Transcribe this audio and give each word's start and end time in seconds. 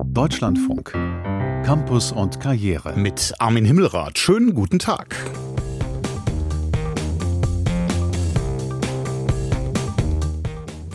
Deutschlandfunk. 0.00 0.92
Campus 1.64 2.12
und 2.12 2.40
Karriere. 2.40 2.96
Mit 2.96 3.34
Armin 3.38 3.64
Himmelrath. 3.64 4.18
Schönen 4.18 4.54
guten 4.54 4.78
Tag. 4.78 5.14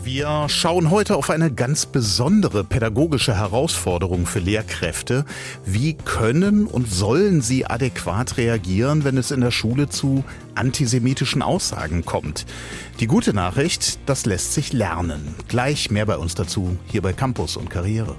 Wir 0.04 0.50
schauen 0.50 0.90
heute 0.90 1.16
auf 1.16 1.30
eine 1.30 1.52
ganz 1.52 1.86
besondere 1.86 2.64
pädagogische 2.64 3.38
Herausforderung 3.38 4.26
für 4.26 4.40
Lehrkräfte. 4.40 5.26
Wie 5.64 5.94
können 5.94 6.66
und 6.66 6.92
sollen 6.92 7.42
sie 7.42 7.68
adäquat 7.68 8.38
reagieren, 8.38 9.04
wenn 9.04 9.18
es 9.18 9.30
in 9.30 9.42
der 9.42 9.52
Schule 9.52 9.90
zu 9.90 10.24
antisemitischen 10.56 11.44
Aussagen 11.44 12.04
kommt? 12.04 12.48
Die 13.00 13.08
gute 13.08 13.34
Nachricht, 13.34 14.00
das 14.08 14.26
lässt 14.26 14.54
sich 14.54 14.74
lernen. 14.74 15.36
Gleich 15.48 15.92
mehr 15.92 16.08
bei 16.08 16.18
uns 16.18 16.34
dazu 16.34 16.78
hier 16.88 17.04
bei 17.04 17.14
Campus 17.14 17.58
und 17.58 17.70
Karriere. 17.70 18.16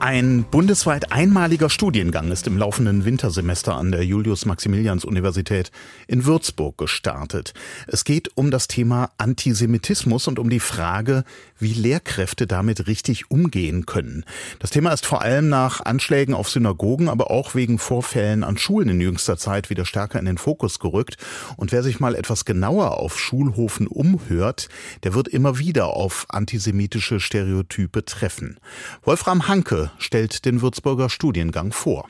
Ein 0.00 0.44
bundesweit 0.44 1.10
einmaliger 1.10 1.68
Studiengang 1.68 2.30
ist 2.30 2.46
im 2.46 2.56
laufenden 2.56 3.04
Wintersemester 3.04 3.74
an 3.74 3.90
der 3.90 4.04
Julius-Maximilians-Universität 4.04 5.72
in 6.06 6.24
Würzburg 6.24 6.78
gestartet. 6.78 7.52
Es 7.88 8.04
geht 8.04 8.30
um 8.36 8.52
das 8.52 8.68
Thema 8.68 9.10
Antisemitismus 9.18 10.28
und 10.28 10.38
um 10.38 10.50
die 10.50 10.60
Frage, 10.60 11.24
wie 11.58 11.72
Lehrkräfte 11.72 12.46
damit 12.46 12.86
richtig 12.86 13.32
umgehen 13.32 13.86
können. 13.86 14.24
Das 14.60 14.70
Thema 14.70 14.92
ist 14.92 15.04
vor 15.04 15.22
allem 15.22 15.48
nach 15.48 15.84
Anschlägen 15.84 16.32
auf 16.32 16.48
Synagogen, 16.48 17.08
aber 17.08 17.32
auch 17.32 17.56
wegen 17.56 17.80
Vorfällen 17.80 18.44
an 18.44 18.56
Schulen 18.56 18.90
in 18.90 19.00
jüngster 19.00 19.36
Zeit 19.36 19.68
wieder 19.68 19.84
stärker 19.84 20.20
in 20.20 20.26
den 20.26 20.38
Fokus 20.38 20.78
gerückt. 20.78 21.16
Und 21.56 21.72
wer 21.72 21.82
sich 21.82 21.98
mal 21.98 22.14
etwas 22.14 22.44
genauer 22.44 22.98
auf 22.98 23.18
Schulhofen 23.18 23.88
umhört, 23.88 24.68
der 25.02 25.14
wird 25.14 25.26
immer 25.26 25.58
wieder 25.58 25.88
auf 25.88 26.26
antisemitische 26.28 27.18
Stereotype 27.18 28.04
treffen. 28.04 28.60
Wolfram 29.02 29.48
Hanke 29.48 29.87
stellt 29.98 30.44
den 30.44 30.60
Würzburger 30.60 31.08
Studiengang 31.08 31.72
vor. 31.72 32.08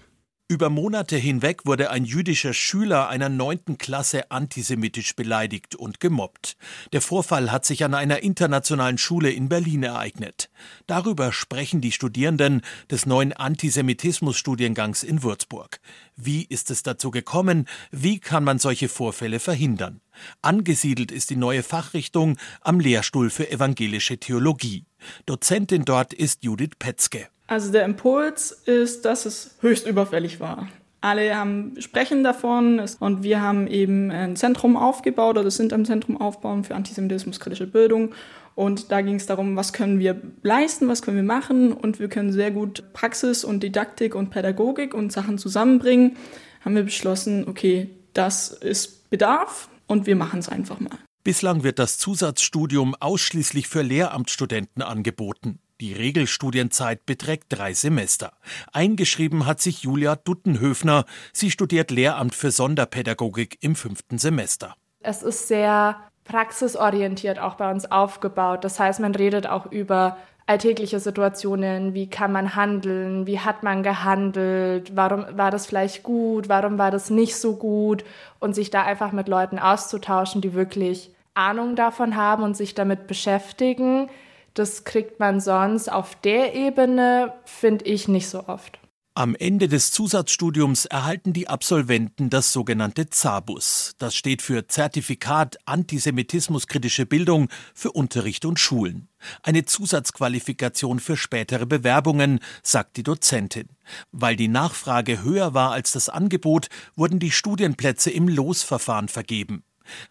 Über 0.51 0.71
Monate 0.71 1.19
hinweg 1.19 1.67
wurde 1.67 1.91
ein 1.91 2.07
jüdischer 2.07 2.55
Schüler 2.55 3.11
einer 3.11 3.29
neunten 3.29 3.77
Klasse 3.77 4.31
antisemitisch 4.31 5.15
beleidigt 5.15 5.75
und 5.75 6.01
gemobbt. 6.01 6.56
Der 6.95 7.03
Vorfall 7.03 7.53
hat 7.53 7.67
sich 7.67 7.84
an 7.84 7.93
einer 7.93 8.23
internationalen 8.23 8.97
Schule 8.97 9.31
in 9.31 9.51
Berlin 9.51 9.83
ereignet. 9.83 10.49
Darüber 10.87 11.34
sprechen 11.34 11.83
die 11.83 11.93
Studierenden 11.93 12.62
des 12.91 13.05
neuen 13.05 13.34
Antisemitismus-Studiengangs 13.34 15.03
in 15.03 15.23
Würzburg. 15.23 15.81
Wie 16.17 16.45
ist 16.45 16.71
es 16.71 16.83
dazu 16.83 17.11
gekommen? 17.11 17.69
Wie 17.91 18.19
kann 18.19 18.43
man 18.43 18.59
solche 18.59 18.89
Vorfälle 18.89 19.41
verhindern? 19.41 20.01
Angesiedelt 20.41 21.12
ist 21.12 21.29
die 21.29 21.37
neue 21.37 21.62
Fachrichtung 21.62 22.39
am 22.62 22.81
Lehrstuhl 22.81 23.29
für 23.29 23.51
evangelische 23.51 24.17
Theologie. 24.17 24.87
Dozentin 25.27 25.84
dort 25.84 26.15
ist 26.15 26.43
Judith 26.43 26.77
Petzke. 26.79 27.29
Also 27.49 27.73
der 27.73 27.85
Impuls 27.85 28.53
ist, 28.53 29.05
dass 29.07 29.27
es 29.27 29.57
höchst 29.61 29.87
überfällig 29.87 30.39
war. 30.39 30.69
Alle 31.01 31.35
haben 31.35 31.81
sprechen 31.81 32.23
davon 32.23 32.83
und 33.01 33.23
wir 33.23 33.41
haben 33.41 33.67
eben 33.67 34.11
ein 34.11 34.37
Zentrum 34.37 34.77
aufgebaut 34.77 35.39
oder 35.39 35.51
sind 35.51 35.73
am 35.73 35.85
Zentrum 35.85 36.21
aufbauen 36.21 36.63
für 36.65 36.75
antisemitismuskritische 36.75 37.67
Bildung. 37.67 38.15
Und 38.55 38.91
da 38.91 39.01
ging 39.01 39.15
es 39.15 39.27
darum, 39.27 39.57
was 39.57 39.73
können 39.73 39.99
wir 39.99 40.21
leisten, 40.43 40.89
was 40.89 41.01
können 41.01 41.17
wir 41.17 41.25
machen 41.25 41.73
und 41.73 42.01
wir 42.01 42.09
können 42.09 42.33
sehr 42.33 42.51
gut 42.51 42.83
Praxis 42.93 43.45
und 43.45 43.62
Didaktik 43.62 44.15
und 44.15 44.31
Pädagogik 44.31 44.93
und 44.93 45.12
Sachen 45.12 45.39
zusammenbringen. 45.39 46.17
Haben 46.65 46.75
wir 46.75 46.83
beschlossen, 46.83 47.47
okay, 47.49 47.89
das 48.12 48.51
ist 48.51 49.09
Bedarf 49.09 49.71
und 49.87 50.07
wir 50.07 50.17
machen 50.17 50.41
es 50.41 50.49
einfach 50.49 50.81
mal. 50.81 50.99
Bislang 51.25 51.62
wird 51.62 51.79
das 51.79 51.97
Zusatzstudium 51.99 52.97
ausschließlich 52.99 53.69
für 53.69 53.83
Lehramtsstudenten 53.83 54.83
angeboten. 54.83 55.61
Die 55.81 55.93
Regelstudienzeit 55.93 57.06
beträgt 57.06 57.44
drei 57.50 57.72
Semester. 57.72 58.33
Eingeschrieben 58.72 59.47
hat 59.47 59.61
sich 59.61 59.83
Julia 59.83 60.16
Duttenhöfner. 60.16 61.05
Sie 61.33 61.53
studiert 61.53 61.93
Lehramt 61.93 62.34
für 62.34 62.50
Sonderpädagogik 62.50 63.59
im 63.61 63.77
fünften 63.77 64.19
Semester. 64.19 64.75
Es 64.99 65.22
ist 65.22 65.47
sehr 65.47 65.97
praxisorientiert 66.25 67.39
auch 67.39 67.55
bei 67.55 67.71
uns 67.71 67.91
aufgebaut. 67.93 68.65
Das 68.65 68.81
heißt, 68.81 68.99
man 68.99 69.15
redet 69.15 69.47
auch 69.47 69.71
über 69.71 70.16
alltägliche 70.47 70.99
Situationen, 70.99 71.95
wie 71.95 72.10
kann 72.10 72.33
man 72.33 72.56
handeln, 72.56 73.28
wie 73.28 73.39
hat 73.39 73.62
man 73.62 73.84
gehandelt, 73.84 74.97
warum 74.97 75.27
war 75.37 75.53
das 75.53 75.66
vielleicht 75.66 76.03
gut, 76.03 76.49
warum 76.49 76.77
war 76.78 76.91
das 76.91 77.09
nicht 77.09 77.37
so 77.37 77.55
gut 77.55 78.05
und 78.41 78.55
sich 78.55 78.71
da 78.71 78.83
einfach 78.83 79.12
mit 79.12 79.28
Leuten 79.28 79.60
auszutauschen, 79.60 80.41
die 80.41 80.55
wirklich 80.55 81.12
Ahnung 81.34 81.77
davon 81.77 82.16
haben 82.16 82.43
und 82.43 82.56
sich 82.56 82.75
damit 82.75 83.06
beschäftigen 83.06 84.09
das 84.54 84.84
kriegt 84.84 85.20
man 85.20 85.41
sonst 85.41 85.91
auf 85.91 86.14
der 86.16 86.54
Ebene, 86.54 87.32
finde 87.44 87.84
ich, 87.84 88.09
nicht 88.09 88.28
so 88.28 88.47
oft. 88.48 88.78
Am 89.19 89.34
Ende 89.34 89.66
des 89.66 89.91
Zusatzstudiums 89.91 90.84
erhalten 90.84 91.32
die 91.32 91.48
Absolventen 91.48 92.31
das 92.31 92.53
sogenannte 92.53 93.10
ZABUS. 93.10 93.97
Das 93.98 94.14
steht 94.14 94.42
für 94.42 94.69
Zertifikat 94.69 95.59
Antisemitismuskritische 95.64 97.04
Bildung 97.04 97.48
für 97.75 97.91
Unterricht 97.91 98.44
und 98.44 98.60
Schulen. 98.60 99.09
Eine 99.42 99.64
Zusatzqualifikation 99.64 101.00
für 101.00 101.16
spätere 101.16 101.66
Bewerbungen, 101.66 102.38
sagt 102.62 102.97
die 102.97 103.03
Dozentin. 103.03 103.70
Weil 104.12 104.36
die 104.36 104.47
Nachfrage 104.47 105.20
höher 105.25 105.53
war 105.53 105.72
als 105.72 105.91
das 105.91 106.09
Angebot, 106.09 106.69
wurden 106.94 107.19
die 107.19 107.32
Studienplätze 107.32 108.12
im 108.12 108.28
Losverfahren 108.28 109.09
vergeben. 109.09 109.65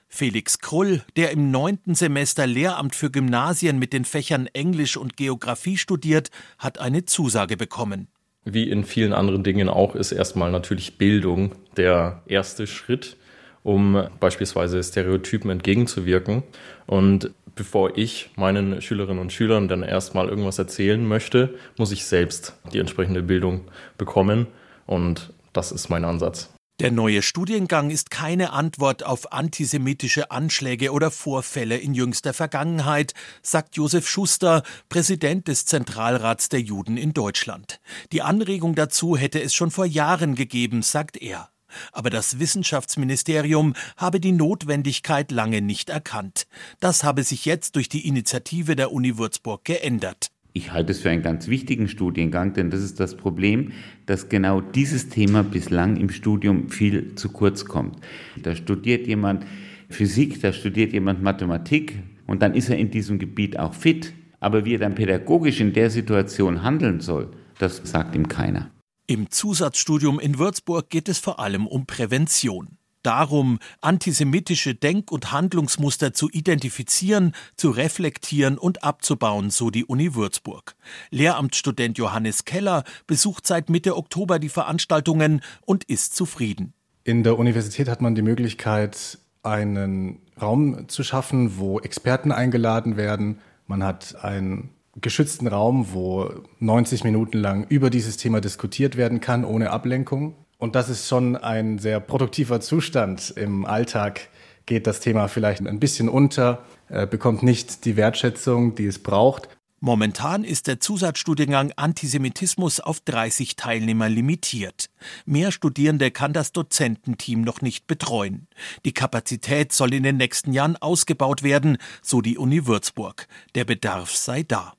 Felix 0.07 0.59
Krull, 0.59 1.03
der 1.15 1.31
im 1.31 1.51
neunten 1.51 1.95
Semester 1.95 2.47
Lehramt 2.47 2.95
für 2.95 3.11
Gymnasien 3.11 3.79
mit 3.79 3.93
den 3.93 4.05
Fächern 4.05 4.47
Englisch 4.53 4.97
und 4.97 5.17
Geographie 5.17 5.77
studiert, 5.77 6.29
hat 6.57 6.79
eine 6.79 7.05
Zusage 7.05 7.57
bekommen. 7.57 8.07
Wie 8.45 8.69
in 8.69 8.85
vielen 8.85 9.11
anderen 9.11 9.43
Dingen 9.43 9.67
auch 9.67 9.95
ist 9.95 10.13
erstmal 10.13 10.51
natürlich 10.51 10.97
Bildung 10.97 11.51
der 11.75 12.21
erste 12.27 12.65
Schritt, 12.65 13.17
um 13.63 14.07
beispielsweise 14.21 14.81
Stereotypen 14.81 15.51
entgegenzuwirken. 15.51 16.43
Und 16.85 17.31
bevor 17.55 17.97
ich 17.97 18.29
meinen 18.37 18.81
Schülerinnen 18.81 19.19
und 19.19 19.33
Schülern 19.33 19.67
dann 19.67 19.83
erstmal 19.83 20.29
irgendwas 20.29 20.59
erzählen 20.59 21.05
möchte, 21.05 21.55
muss 21.77 21.91
ich 21.91 22.05
selbst 22.05 22.53
die 22.71 22.79
entsprechende 22.79 23.21
Bildung 23.21 23.65
bekommen. 23.97 24.47
Und 24.85 25.33
das 25.51 25.73
ist 25.73 25.89
mein 25.89 26.05
Ansatz. 26.05 26.49
Der 26.79 26.91
neue 26.91 27.23
Studiengang 27.23 27.89
ist 27.89 28.11
keine 28.11 28.53
Antwort 28.53 29.03
auf 29.03 29.33
antisemitische 29.33 30.29
Anschläge 30.29 30.91
oder 30.91 31.09
Vorfälle 31.09 31.75
in 31.75 31.95
jüngster 31.95 32.35
Vergangenheit, 32.35 33.15
sagt 33.41 33.77
Josef 33.77 34.07
Schuster, 34.07 34.61
Präsident 34.87 35.47
des 35.47 35.65
Zentralrats 35.65 36.49
der 36.49 36.61
Juden 36.61 36.95
in 36.95 37.13
Deutschland. 37.13 37.79
Die 38.11 38.21
Anregung 38.21 38.75
dazu 38.75 39.17
hätte 39.17 39.41
es 39.41 39.55
schon 39.55 39.71
vor 39.71 39.87
Jahren 39.87 40.35
gegeben, 40.35 40.83
sagt 40.83 41.17
er. 41.17 41.49
Aber 41.93 42.11
das 42.11 42.37
Wissenschaftsministerium 42.37 43.73
habe 43.97 44.19
die 44.19 44.31
Notwendigkeit 44.31 45.31
lange 45.31 45.61
nicht 45.63 45.89
erkannt. 45.89 46.45
Das 46.79 47.03
habe 47.03 47.23
sich 47.23 47.45
jetzt 47.45 47.75
durch 47.75 47.89
die 47.89 48.07
Initiative 48.07 48.75
der 48.75 48.91
Uni 48.91 49.17
Würzburg 49.17 49.65
geändert. 49.65 50.29
Ich 50.57 50.71
halte 50.71 50.91
es 50.91 51.01
für 51.01 51.11
einen 51.11 51.21
ganz 51.21 51.47
wichtigen 51.49 51.87
Studiengang, 51.87 52.53
denn 52.53 52.71
das 52.71 52.81
ist 52.81 52.99
das 52.99 53.15
Problem, 53.15 53.73
dass 54.07 54.27
genau 54.27 54.59
dieses 54.59 55.07
Thema 55.07 55.43
bislang 55.43 55.97
im 55.97 56.09
Studium 56.09 56.69
viel 56.69 57.13
zu 57.13 57.29
kurz 57.29 57.65
kommt. 57.65 57.99
Da 58.41 58.55
studiert 58.55 59.05
jemand 59.05 59.45
Physik, 59.87 60.41
da 60.41 60.51
studiert 60.51 60.93
jemand 60.93 61.21
Mathematik 61.21 61.99
und 62.25 62.41
dann 62.41 62.55
ist 62.55 62.69
er 62.69 62.77
in 62.79 62.89
diesem 62.89 63.19
Gebiet 63.19 63.59
auch 63.59 63.75
fit. 63.75 64.13
Aber 64.39 64.65
wie 64.65 64.73
er 64.73 64.79
dann 64.79 64.95
pädagogisch 64.95 65.61
in 65.61 65.73
der 65.73 65.91
Situation 65.91 66.63
handeln 66.63 67.01
soll, 67.01 67.29
das 67.59 67.79
sagt 67.83 68.15
ihm 68.15 68.27
keiner. 68.27 68.71
Im 69.05 69.29
Zusatzstudium 69.29 70.19
in 70.19 70.39
Würzburg 70.39 70.89
geht 70.89 71.07
es 71.07 71.19
vor 71.19 71.39
allem 71.39 71.67
um 71.67 71.85
Prävention 71.85 72.76
darum, 73.07 73.59
antisemitische 73.79 74.75
Denk- 74.75 75.11
und 75.11 75.31
Handlungsmuster 75.31 76.13
zu 76.13 76.29
identifizieren, 76.29 77.31
zu 77.55 77.69
reflektieren 77.69 78.57
und 78.57 78.83
abzubauen, 78.83 79.49
so 79.49 79.69
die 79.69 79.85
Uni 79.85 80.13
Würzburg. 80.13 80.75
Lehramtsstudent 81.09 81.97
Johannes 81.97 82.43
Keller 82.43 82.83
besucht 83.07 83.47
seit 83.47 83.69
Mitte 83.69 83.95
Oktober 83.95 84.39
die 84.39 84.49
Veranstaltungen 84.49 85.41
und 85.65 85.85
ist 85.85 86.15
zufrieden. 86.15 86.73
In 87.05 87.23
der 87.23 87.39
Universität 87.39 87.87
hat 87.87 88.01
man 88.01 88.13
die 88.13 88.21
Möglichkeit, 88.21 89.17
einen 89.41 90.19
Raum 90.41 90.89
zu 90.89 91.03
schaffen, 91.03 91.57
wo 91.57 91.79
Experten 91.79 92.33
eingeladen 92.33 92.97
werden. 92.97 93.39
Man 93.67 93.83
hat 93.83 94.21
einen 94.21 94.71
geschützten 94.99 95.47
Raum, 95.47 95.93
wo 95.93 96.29
90 96.59 97.05
Minuten 97.05 97.37
lang 97.37 97.65
über 97.69 97.89
dieses 97.89 98.17
Thema 98.17 98.41
diskutiert 98.41 98.97
werden 98.97 99.21
kann, 99.21 99.45
ohne 99.45 99.69
Ablenkung. 99.69 100.35
Und 100.57 100.75
das 100.75 100.89
ist 100.89 101.07
schon 101.07 101.35
ein 101.35 101.77
sehr 101.77 101.99
produktiver 101.99 102.59
Zustand. 102.61 103.33
Im 103.35 103.65
Alltag 103.65 104.29
geht 104.65 104.87
das 104.87 104.99
Thema 104.99 105.27
vielleicht 105.27 105.65
ein 105.65 105.79
bisschen 105.79 106.09
unter, 106.09 106.63
äh, 106.89 107.05
bekommt 107.07 107.43
nicht 107.43 107.85
die 107.85 107.95
Wertschätzung, 107.95 108.75
die 108.75 108.85
es 108.85 108.99
braucht. 108.99 109.49
Momentan 109.79 110.43
ist 110.43 110.65
der 110.65 110.79
Zusatzstudiengang 110.79 111.71
Antisemitismus 111.75 112.79
auf 112.79 112.99
30 113.01 113.55
Teilnehmer 113.55 114.09
limitiert. 114.09 114.89
Mehr 115.25 115.51
Studierende 115.51 116.09
kann 116.09 116.33
das 116.33 116.51
Dozententeam 116.51 117.41
noch 117.41 117.61
nicht 117.61 117.85
betreuen. 117.85 118.47
Die 118.85 118.93
Kapazität 118.93 119.71
soll 119.71 119.93
in 119.93 120.01
den 120.01 120.17
nächsten 120.17 120.51
Jahren 120.51 120.77
ausgebaut 120.77 121.43
werden, 121.43 121.77
so 122.01 122.21
die 122.21 122.39
Uni 122.39 122.65
Würzburg. 122.65 123.27
Der 123.53 123.65
Bedarf 123.65 124.15
sei 124.15 124.41
da. 124.41 124.73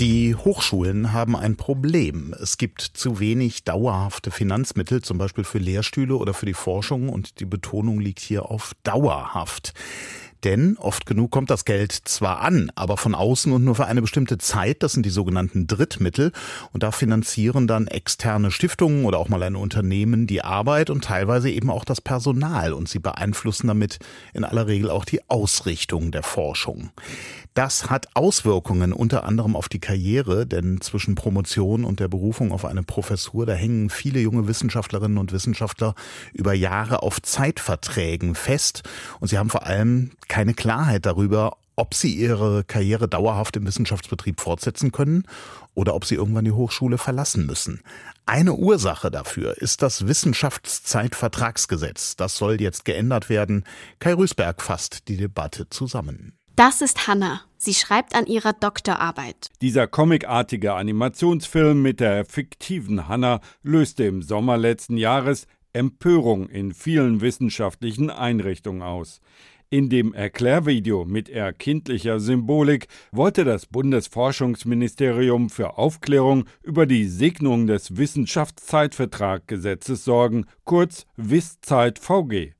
Die 0.00 0.34
Hochschulen 0.34 1.12
haben 1.12 1.36
ein 1.36 1.56
Problem. 1.56 2.34
Es 2.42 2.58
gibt 2.58 2.80
zu 2.80 3.20
wenig 3.20 3.62
dauerhafte 3.62 4.32
Finanzmittel, 4.32 5.02
zum 5.02 5.18
Beispiel 5.18 5.44
für 5.44 5.58
Lehrstühle 5.58 6.16
oder 6.16 6.34
für 6.34 6.46
die 6.46 6.54
Forschung, 6.54 7.08
und 7.08 7.38
die 7.38 7.44
Betonung 7.44 8.00
liegt 8.00 8.18
hier 8.18 8.50
auf 8.50 8.74
dauerhaft. 8.82 9.72
Denn 10.44 10.76
oft 10.76 11.06
genug 11.06 11.30
kommt 11.30 11.48
das 11.48 11.64
Geld 11.64 11.92
zwar 11.92 12.42
an, 12.42 12.70
aber 12.74 12.98
von 12.98 13.14
außen 13.14 13.50
und 13.50 13.64
nur 13.64 13.74
für 13.74 13.86
eine 13.86 14.02
bestimmte 14.02 14.36
Zeit. 14.36 14.82
Das 14.82 14.92
sind 14.92 15.06
die 15.06 15.10
sogenannten 15.10 15.66
Drittmittel. 15.66 16.32
Und 16.72 16.82
da 16.82 16.90
finanzieren 16.90 17.66
dann 17.66 17.86
externe 17.86 18.50
Stiftungen 18.50 19.06
oder 19.06 19.18
auch 19.18 19.30
mal 19.30 19.42
ein 19.42 19.56
Unternehmen 19.56 20.26
die 20.26 20.42
Arbeit 20.42 20.90
und 20.90 21.04
teilweise 21.04 21.50
eben 21.50 21.70
auch 21.70 21.86
das 21.86 22.02
Personal. 22.02 22.74
Und 22.74 22.90
sie 22.90 22.98
beeinflussen 22.98 23.68
damit 23.68 23.98
in 24.34 24.44
aller 24.44 24.66
Regel 24.66 24.90
auch 24.90 25.06
die 25.06 25.28
Ausrichtung 25.30 26.10
der 26.12 26.22
Forschung. 26.22 26.90
Das 27.54 27.88
hat 27.88 28.08
Auswirkungen 28.14 28.92
unter 28.92 29.24
anderem 29.24 29.54
auf 29.54 29.68
die 29.68 29.78
Karriere, 29.78 30.44
denn 30.44 30.80
zwischen 30.80 31.14
Promotion 31.14 31.84
und 31.84 32.00
der 32.00 32.08
Berufung 32.08 32.50
auf 32.50 32.64
eine 32.64 32.82
Professur, 32.82 33.46
da 33.46 33.52
hängen 33.52 33.90
viele 33.90 34.18
junge 34.18 34.48
Wissenschaftlerinnen 34.48 35.18
und 35.18 35.30
Wissenschaftler 35.30 35.94
über 36.32 36.52
Jahre 36.52 37.04
auf 37.04 37.22
Zeitverträgen 37.22 38.34
fest 38.34 38.82
und 39.20 39.28
sie 39.28 39.38
haben 39.38 39.50
vor 39.50 39.66
allem 39.66 40.10
keine 40.34 40.54
Klarheit 40.54 41.06
darüber, 41.06 41.58
ob 41.76 41.94
sie 41.94 42.12
ihre 42.12 42.64
Karriere 42.64 43.06
dauerhaft 43.06 43.54
im 43.54 43.68
Wissenschaftsbetrieb 43.68 44.40
fortsetzen 44.40 44.90
können 44.90 45.28
oder 45.74 45.94
ob 45.94 46.04
sie 46.04 46.16
irgendwann 46.16 46.44
die 46.44 46.50
Hochschule 46.50 46.98
verlassen 46.98 47.46
müssen. 47.46 47.82
Eine 48.26 48.54
Ursache 48.54 49.12
dafür 49.12 49.58
ist 49.58 49.80
das 49.80 50.08
Wissenschaftszeitvertragsgesetz. 50.08 52.16
Das 52.16 52.36
soll 52.36 52.60
jetzt 52.60 52.84
geändert 52.84 53.28
werden. 53.28 53.62
Kai 54.00 54.14
Rüßberg 54.14 54.60
fasst 54.60 55.06
die 55.06 55.18
Debatte 55.18 55.70
zusammen. 55.70 56.32
Das 56.56 56.80
ist 56.80 57.06
Hannah. 57.06 57.42
Sie 57.56 57.74
schreibt 57.74 58.16
an 58.16 58.26
ihrer 58.26 58.54
Doktorarbeit. 58.54 59.50
Dieser 59.62 59.86
comicartige 59.86 60.74
Animationsfilm 60.74 61.80
mit 61.80 62.00
der 62.00 62.24
fiktiven 62.24 63.06
Hannah 63.06 63.40
löste 63.62 64.02
im 64.02 64.20
Sommer 64.20 64.56
letzten 64.56 64.96
Jahres 64.96 65.46
Empörung 65.72 66.48
in 66.48 66.72
vielen 66.72 67.20
wissenschaftlichen 67.20 68.10
Einrichtungen 68.10 68.82
aus. 68.82 69.20
In 69.74 69.88
dem 69.88 70.14
Erklärvideo 70.14 71.04
mit 71.04 71.28
eher 71.28 71.52
kindlicher 71.52 72.20
Symbolik 72.20 72.86
wollte 73.10 73.42
das 73.42 73.66
Bundesforschungsministerium 73.66 75.50
für 75.50 75.78
Aufklärung 75.78 76.44
über 76.62 76.86
die 76.86 77.08
Segnung 77.08 77.66
des 77.66 77.96
Wissenschaftszeitvertraggesetzes 77.96 80.04
sorgen, 80.04 80.46
kurz 80.62 81.06
WISZeit 81.16 81.98
VG. 81.98 82.52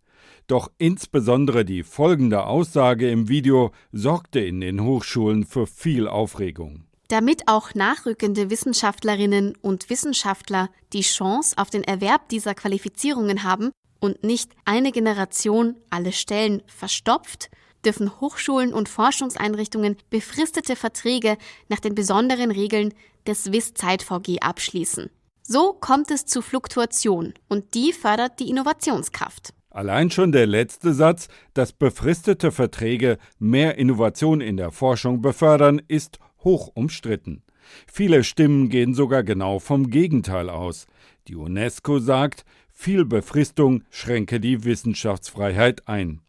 Doch 0.49 0.73
insbesondere 0.79 1.65
die 1.65 1.85
folgende 1.85 2.47
Aussage 2.47 3.09
im 3.09 3.29
Video 3.29 3.71
sorgte 3.93 4.41
in 4.41 4.61
den 4.61 4.83
Hochschulen 4.83 5.47
für 5.47 5.69
viel 5.69 6.09
Aufregung. 6.09 6.83
Damit 7.07 7.47
auch 7.47 7.75
nachrückende 7.75 8.51
Wissenschaftlerinnen 8.51 9.55
und 9.63 9.89
Wissenschaftler 9.89 10.69
die 10.93 11.03
Chance 11.03 11.57
auf 11.59 11.71
den 11.71 11.85
Erwerb 11.85 12.29
dieser 12.29 12.57
Qualifizierungen 12.57 13.45
haben 13.45 13.71
und 14.05 14.23
nicht 14.23 14.53
eine 14.67 14.93
Generation 14.93 15.77
alle 15.89 16.13
Stellen 16.13 16.63
verstopft, 16.67 17.51
dürfen 17.87 18.21
Hochschulen 18.21 18.75
und 18.75 18.91
Forschungseinrichtungen 18.91 19.97
befristete 20.11 20.77
Verträge 20.77 21.39
nach 21.71 21.81
den 21.81 21.95
besonderen 21.95 22.51
Regeln 22.51 22.93
des 23.27 23.51
WIS-Zeit-VG 23.51 24.41
abschließen. 24.41 25.09
So 25.43 25.73
kommt 25.73 26.11
es 26.11 26.27
zu 26.27 26.43
Fluktuation 26.43 27.33
und 27.49 27.73
die 27.73 27.95
fördert 27.95 28.41
die 28.41 28.51
Innovationskraft. 28.51 29.55
Allein 29.71 30.11
schon 30.11 30.33
der 30.33 30.47
letzte 30.47 30.93
Satz, 30.93 31.29
dass 31.55 31.73
befristete 31.73 32.53
Verträge 32.53 33.17
mehr 33.39 33.79
Innovation 33.79 34.43
in 34.43 34.59
der 34.59 34.71
Forschung 34.71 35.23
befördern, 35.23 35.81
ist 35.89 36.19
hoch 36.41 36.71
umstritten. 36.75 37.43
Viele 37.91 38.23
Stimmen 38.23 38.69
gehen 38.69 38.93
sogar 38.95 39.23
genau 39.23 39.59
vom 39.61 39.89
Gegenteil 39.89 40.51
aus. 40.51 40.87
Die 41.27 41.37
UNESCO 41.37 41.99
sagt, 41.99 42.45
viel 42.85 43.07
Befristung 43.07 43.83
schränke 43.89 44.41
die 44.41 44.65
Wissenschaftsfreiheit 44.65 45.89
ein. 45.89 46.21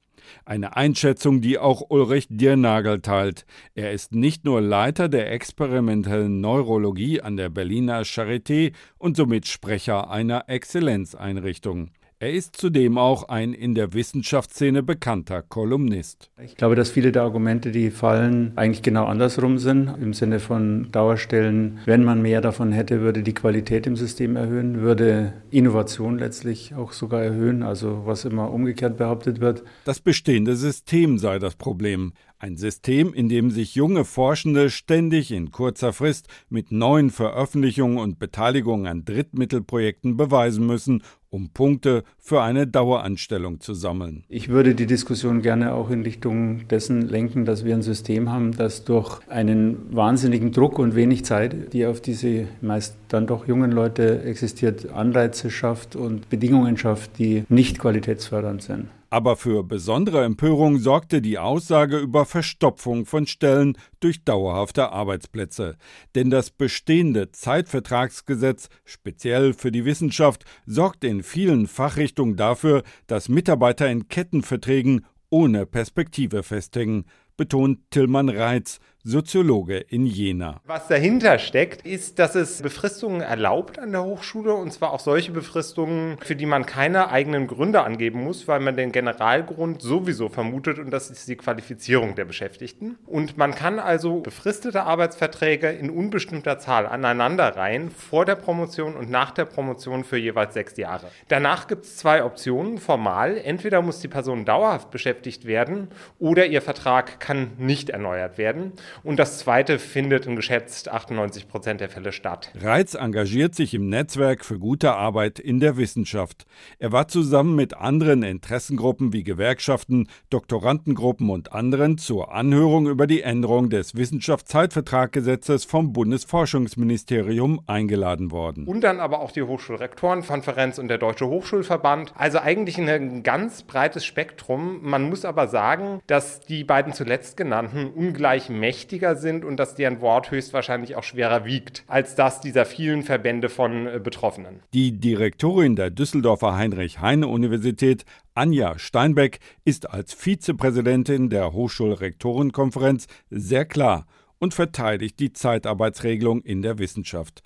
Eine 0.46 0.78
Einschätzung, 0.78 1.42
die 1.42 1.58
auch 1.58 1.84
Ulrich 1.90 2.28
Dirnagel 2.30 3.02
teilt. 3.02 3.46
Er 3.74 3.92
ist 3.92 4.14
nicht 4.14 4.46
nur 4.46 4.62
Leiter 4.62 5.10
der 5.10 5.34
experimentellen 5.34 6.40
Neurologie 6.40 7.20
an 7.20 7.36
der 7.36 7.50
Berliner 7.50 8.04
Charité 8.04 8.72
und 8.98 9.18
somit 9.18 9.48
Sprecher 9.48 10.10
einer 10.10 10.48
Exzellenzeinrichtung. 10.48 11.92
Er 12.18 12.32
ist 12.32 12.56
zudem 12.56 12.98
auch 12.98 13.28
ein 13.28 13.54
in 13.54 13.76
der 13.76 13.94
Wissenschaftsszene 13.94 14.84
bekannter 14.84 15.42
Kolumnist. 15.42 16.32
Ich 16.42 16.56
glaube, 16.56 16.76
dass 16.76 16.90
viele 16.90 17.12
der 17.12 17.24
Argumente, 17.24 17.72
die 17.72 17.92
fallen, 17.92 18.54
eigentlich 18.56 18.82
genau 18.82 19.04
andersrum 19.04 19.58
sind. 19.58 19.94
Im 20.02 20.14
Sinne 20.14 20.40
von 20.40 20.90
Dauerstellen, 20.94 21.80
wenn 21.84 22.06
man 22.06 22.22
mehr 22.22 22.40
davon 22.40 22.72
hätte, 22.72 23.02
würde 23.02 23.22
die 23.22 23.34
Qualität 23.34 23.86
im 23.86 23.98
System 23.98 24.38
erhöhen, 24.38 24.80
würde 24.80 25.34
Innovation 25.52 26.18
letztlich 26.18 26.74
auch 26.74 26.94
sogar 26.94 27.22
erhöhen, 27.22 27.64
also 27.64 28.04
was 28.06 28.24
immer 28.24 28.50
umgekehrt 28.50 28.96
behauptet 28.96 29.42
wird. 29.42 29.66
Das 29.84 30.00
bestehende 30.00 30.56
System 30.56 31.18
sei 31.18 31.38
das 31.38 31.56
Problem. 31.56 32.14
Ein 32.46 32.58
System, 32.58 33.12
in 33.12 33.28
dem 33.28 33.50
sich 33.50 33.74
junge 33.74 34.06
Forschende 34.06 34.70
ständig 34.70 35.32
in 35.32 35.50
kurzer 35.50 35.94
Frist 35.94 36.28
mit 36.48 36.72
neuen 36.72 37.10
Veröffentlichungen 37.10 37.98
und 37.98 38.20
Beteiligungen 38.20 38.86
an 38.86 39.04
Drittmittelprojekten 39.04 40.16
beweisen 40.16 40.68
müssen, 40.68 41.02
um 41.32 41.50
Punkte 41.50 42.04
für 42.20 42.44
eine 42.44 42.68
Daueranstellung 42.68 43.62
zu 43.62 43.74
sammeln. 43.74 44.26
Ich 44.30 44.50
würde 44.50 44.76
die 44.76 44.86
Diskussion 44.86 45.42
gerne 45.42 45.74
auch 45.74 45.90
in 45.90 46.04
Richtung 46.04 46.68
dessen 46.68 47.02
lenken, 47.02 47.46
dass 47.46 47.66
wir 47.66 47.74
ein 47.74 47.82
System 47.82 48.30
haben, 48.32 48.52
das 48.52 48.84
durch 48.84 49.28
einen 49.28 49.96
wahnsinnigen 49.96 50.52
Druck 50.52 50.78
und 50.78 50.94
wenig 50.94 51.26
Zeit, 51.26 51.74
die 51.74 51.88
auf 51.88 52.00
diese 52.00 52.48
meist 52.62 52.96
dann 53.08 53.26
doch 53.26 53.48
jungen 53.48 53.72
Leute 53.72 54.22
existiert, 54.22 54.92
Anreize 54.92 55.50
schafft 55.50 55.96
und 55.96 56.30
Bedingungen 56.30 56.78
schafft, 56.78 57.18
die 57.18 57.44
nicht 57.50 57.80
qualitätsfördernd 57.80 58.62
sind. 58.62 58.90
Aber 59.10 59.36
für 59.36 59.64
besondere 59.64 60.24
Empörung 60.24 60.80
sorgte 60.80 61.22
die 61.22 61.38
Aussage 61.38 62.00
über 62.00 62.26
Verstopfung 62.26 63.06
von 63.06 63.28
Stellen 63.28 63.78
durch 64.00 64.24
dauerhafte 64.24 64.92
Arbeitsplätze. 64.92 65.78
Denn 66.16 66.30
das 66.30 66.50
bestehende 66.50 67.32
Zeitvertragsgesetz, 67.32 68.70
speziell 68.84 69.54
für 69.54 69.72
die 69.72 69.86
Wissenschaft, 69.86 70.46
sorgt 70.66 71.04
in 71.04 71.24
vielen 71.24 71.68
Fachrichtungen 71.68 72.36
dafür, 72.36 72.84
dass 73.08 73.30
Mitarbeiter 73.30 73.90
in 73.90 74.08
Kettenverträgen 74.08 75.06
ohne 75.30 75.66
Perspektive 75.66 76.44
festhängen, 76.44 77.06
betont 77.38 77.80
Tillmann 77.92 78.30
Reitz, 78.30 78.80
Soziologe 79.08 79.78
in 79.78 80.08
Jena. 80.08 80.62
Was 80.66 80.88
dahinter 80.88 81.38
steckt, 81.38 81.86
ist, 81.86 82.18
dass 82.18 82.34
es 82.34 82.64
Befristungen 82.64 83.22
erlaubt 83.22 83.78
an 83.78 83.92
der 83.92 84.04
Hochschule 84.04 84.52
und 84.56 84.74
zwar 84.74 84.94
auch 84.94 85.00
solche 85.00 85.32
Befristungen, 85.32 86.18
für 86.24 86.36
die 86.36 86.48
man 86.48 86.66
keine 86.66 87.12
eigenen 87.12 87.46
Gründe 87.46 87.84
angeben 87.84 88.24
muss, 88.24 88.48
weil 88.48 88.62
man 88.62 88.76
den 88.76 88.92
Generalgrund 88.92 89.84
sowieso 89.84 90.28
vermutet 90.28 90.80
und 90.80 90.90
das 90.90 91.12
ist 91.12 91.28
die 91.28 91.36
Qualifizierung 91.36 92.16
der 92.16 92.26
Beschäftigten. 92.26 92.98
Und 93.06 93.38
man 93.38 93.54
kann 93.54 93.78
also 93.78 94.22
befristete 94.22 94.82
Arbeitsverträge 94.82 95.70
in 95.70 95.92
unbestimmter 95.92 96.58
Zahl 96.58 96.88
aneinanderreihen 96.88 97.92
vor 97.92 98.26
der 98.26 98.34
Promotion 98.34 98.96
und 98.96 99.12
nach 99.12 99.30
der 99.30 99.46
Promotion 99.46 100.04
für 100.04 100.18
jeweils 100.18 100.56
sechs 100.56 100.78
Jahre. 100.78 101.12
Danach 101.28 101.68
gibt 101.68 101.86
es 101.86 101.98
zwei 101.98 102.24
Optionen 102.24 102.80
formal. 102.80 103.38
Entweder 103.38 103.84
muss 103.84 104.00
die 104.00 104.08
Person 104.08 104.46
dauerhaft 104.46 104.90
beschäftigt 104.90 105.46
werden 105.46 105.90
oder 106.18 106.48
ihr 106.48 106.64
Vertrag 106.64 107.20
kann 107.20 107.52
nicht 107.60 107.92
erneuert 107.92 108.40
werden. 108.40 108.72
Und 109.04 109.18
das 109.18 109.40
zweite 109.40 109.80
findet 109.80 110.26
in 110.26 110.36
geschätzt 110.36 110.90
98 110.90 111.48
Prozent 111.48 111.82
der 111.82 111.90
Fälle 111.90 112.12
statt. 112.12 112.52
Reitz 112.60 112.94
engagiert 112.94 113.56
sich 113.56 113.74
im 113.74 113.90
Netzwerk 113.90 114.44
für 114.44 114.60
gute 114.60 114.94
Arbeit 114.94 115.40
in 115.40 115.60
der 115.60 115.78
Wissenschaft. 115.78 116.46
Er 116.80 116.92
war 116.92 117.08
zusammen 117.08 117.56
mit 117.56 117.76
anderen 117.76 118.24
Interessengruppen 118.24 119.14
wie 119.14 119.24
Gewerkschaften, 119.24 120.08
Doktorandengruppen 120.30 121.30
und 121.30 121.52
anderen 121.52 121.98
zur 121.98 122.34
Anhörung 122.34 122.88
über 122.88 123.08
die 123.08 123.22
Änderung 123.22 123.70
des 123.70 123.96
Wissenschaftszeitvertraggesetzes 123.96 125.66
vom 125.66 125.94
Bundesforschungsministerium 125.94 127.62
eingeladen 127.68 128.32
worden. 128.32 128.66
Und 128.66 128.82
dann 128.82 129.00
aber 129.00 129.20
auch 129.20 129.32
die 129.32 129.44
Hochschulrektorenkonferenz 129.44 130.80
und 130.80 130.88
der 130.88 130.98
Deutsche 130.98 131.28
Hochschulverband. 131.28 132.14
Also 132.16 132.40
eigentlich 132.40 132.78
ein 132.78 133.24
ganz 133.24 133.64
breites 133.64 134.06
Spektrum. 134.06 134.80
Man 134.82 135.10
muss 135.10 135.26
aber 135.26 135.48
sagen, 135.48 136.02
dass 136.08 136.42
die 136.42 136.64
beiden 136.64 136.94
zuletzt 136.94 137.38
genannten 137.38 137.88
ungleich 137.88 138.50
mächtig 138.50 138.85
mächtiger 138.86 139.16
sind 139.16 139.44
und 139.44 139.58
dass 139.58 139.74
deren 139.74 140.00
Wort 140.02 140.30
höchstwahrscheinlich 140.30 140.96
auch 140.96 141.04
schwerer 141.04 141.44
wiegt 141.44 141.84
als 141.88 142.14
das 142.14 142.40
dieser 142.40 142.66
vielen 142.66 143.02
Verbände 143.02 143.50
von 143.50 143.88
äh, 143.88 144.00
Betroffenen. 144.02 144.60
Die 144.74 144.92
Direktorin 144.92 145.76
der 145.76 145.90
Düsseldorfer 145.90 146.56
Heinrich-Heine-Universität, 146.56 148.06
Anja 148.36 148.78
Steinbeck, 148.78 149.40
ist 149.64 149.90
als 149.90 150.14
Vizepräsidentin 150.14 151.30
der 151.30 151.52
Hochschulrektorenkonferenz 151.52 153.08
sehr 153.32 153.66
klar 153.66 154.06
und 154.38 154.54
verteidigt 154.54 155.20
die 155.20 155.34
Zeitarbeitsregelung 155.34 156.44
in 156.44 156.62
der 156.62 156.78
Wissenschaft. 156.78 157.42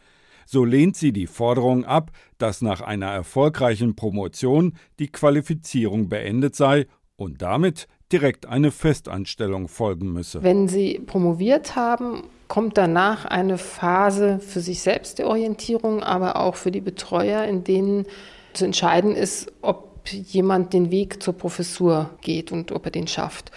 So 0.46 0.66
lehnt 0.66 0.98
sie 0.98 1.14
die 1.14 1.28
Forderung 1.28 1.86
ab, 1.86 2.12
dass 2.38 2.62
nach 2.62 2.82
einer 2.82 3.12
erfolgreichen 3.12 3.96
Promotion 3.96 4.74
die 4.98 5.08
Qualifizierung 5.08 6.10
beendet 6.10 6.56
sei 6.56 6.88
und 7.16 7.42
damit 7.42 7.88
direkt 8.12 8.48
eine 8.48 8.72
Festanstellung 8.72 9.68
folgen 9.68 10.12
müsse. 10.14 10.44
Wenn 10.44 10.68
Sie 10.68 11.00
promoviert 11.00 11.76
haben, 11.76 12.24
kommt 12.48 12.78
danach 12.78 13.26
eine 13.26 13.58
Phase 13.58 14.40
für 14.40 14.60
sich 14.60 14.82
selbst 14.82 15.20
der 15.20 15.28
Orientierung, 15.28 16.02
aber 16.02 16.38
auch 16.38 16.56
für 16.56 16.72
die 16.72 16.82
Betreuer, 16.82 17.44
in 17.44 17.64
denen 17.64 18.06
zu 18.54 18.66
entscheiden 18.66 19.16
ist, 19.16 19.52
ob 19.62 19.90
jemand 20.10 20.74
den 20.74 20.90
Weg 20.90 21.22
zur 21.22 21.34
Professur 21.34 22.10
geht 22.22 22.52
und 22.52 22.72
ob 22.72 22.86
er 22.86 22.92
den 22.92 23.08
schafft. 23.08 23.52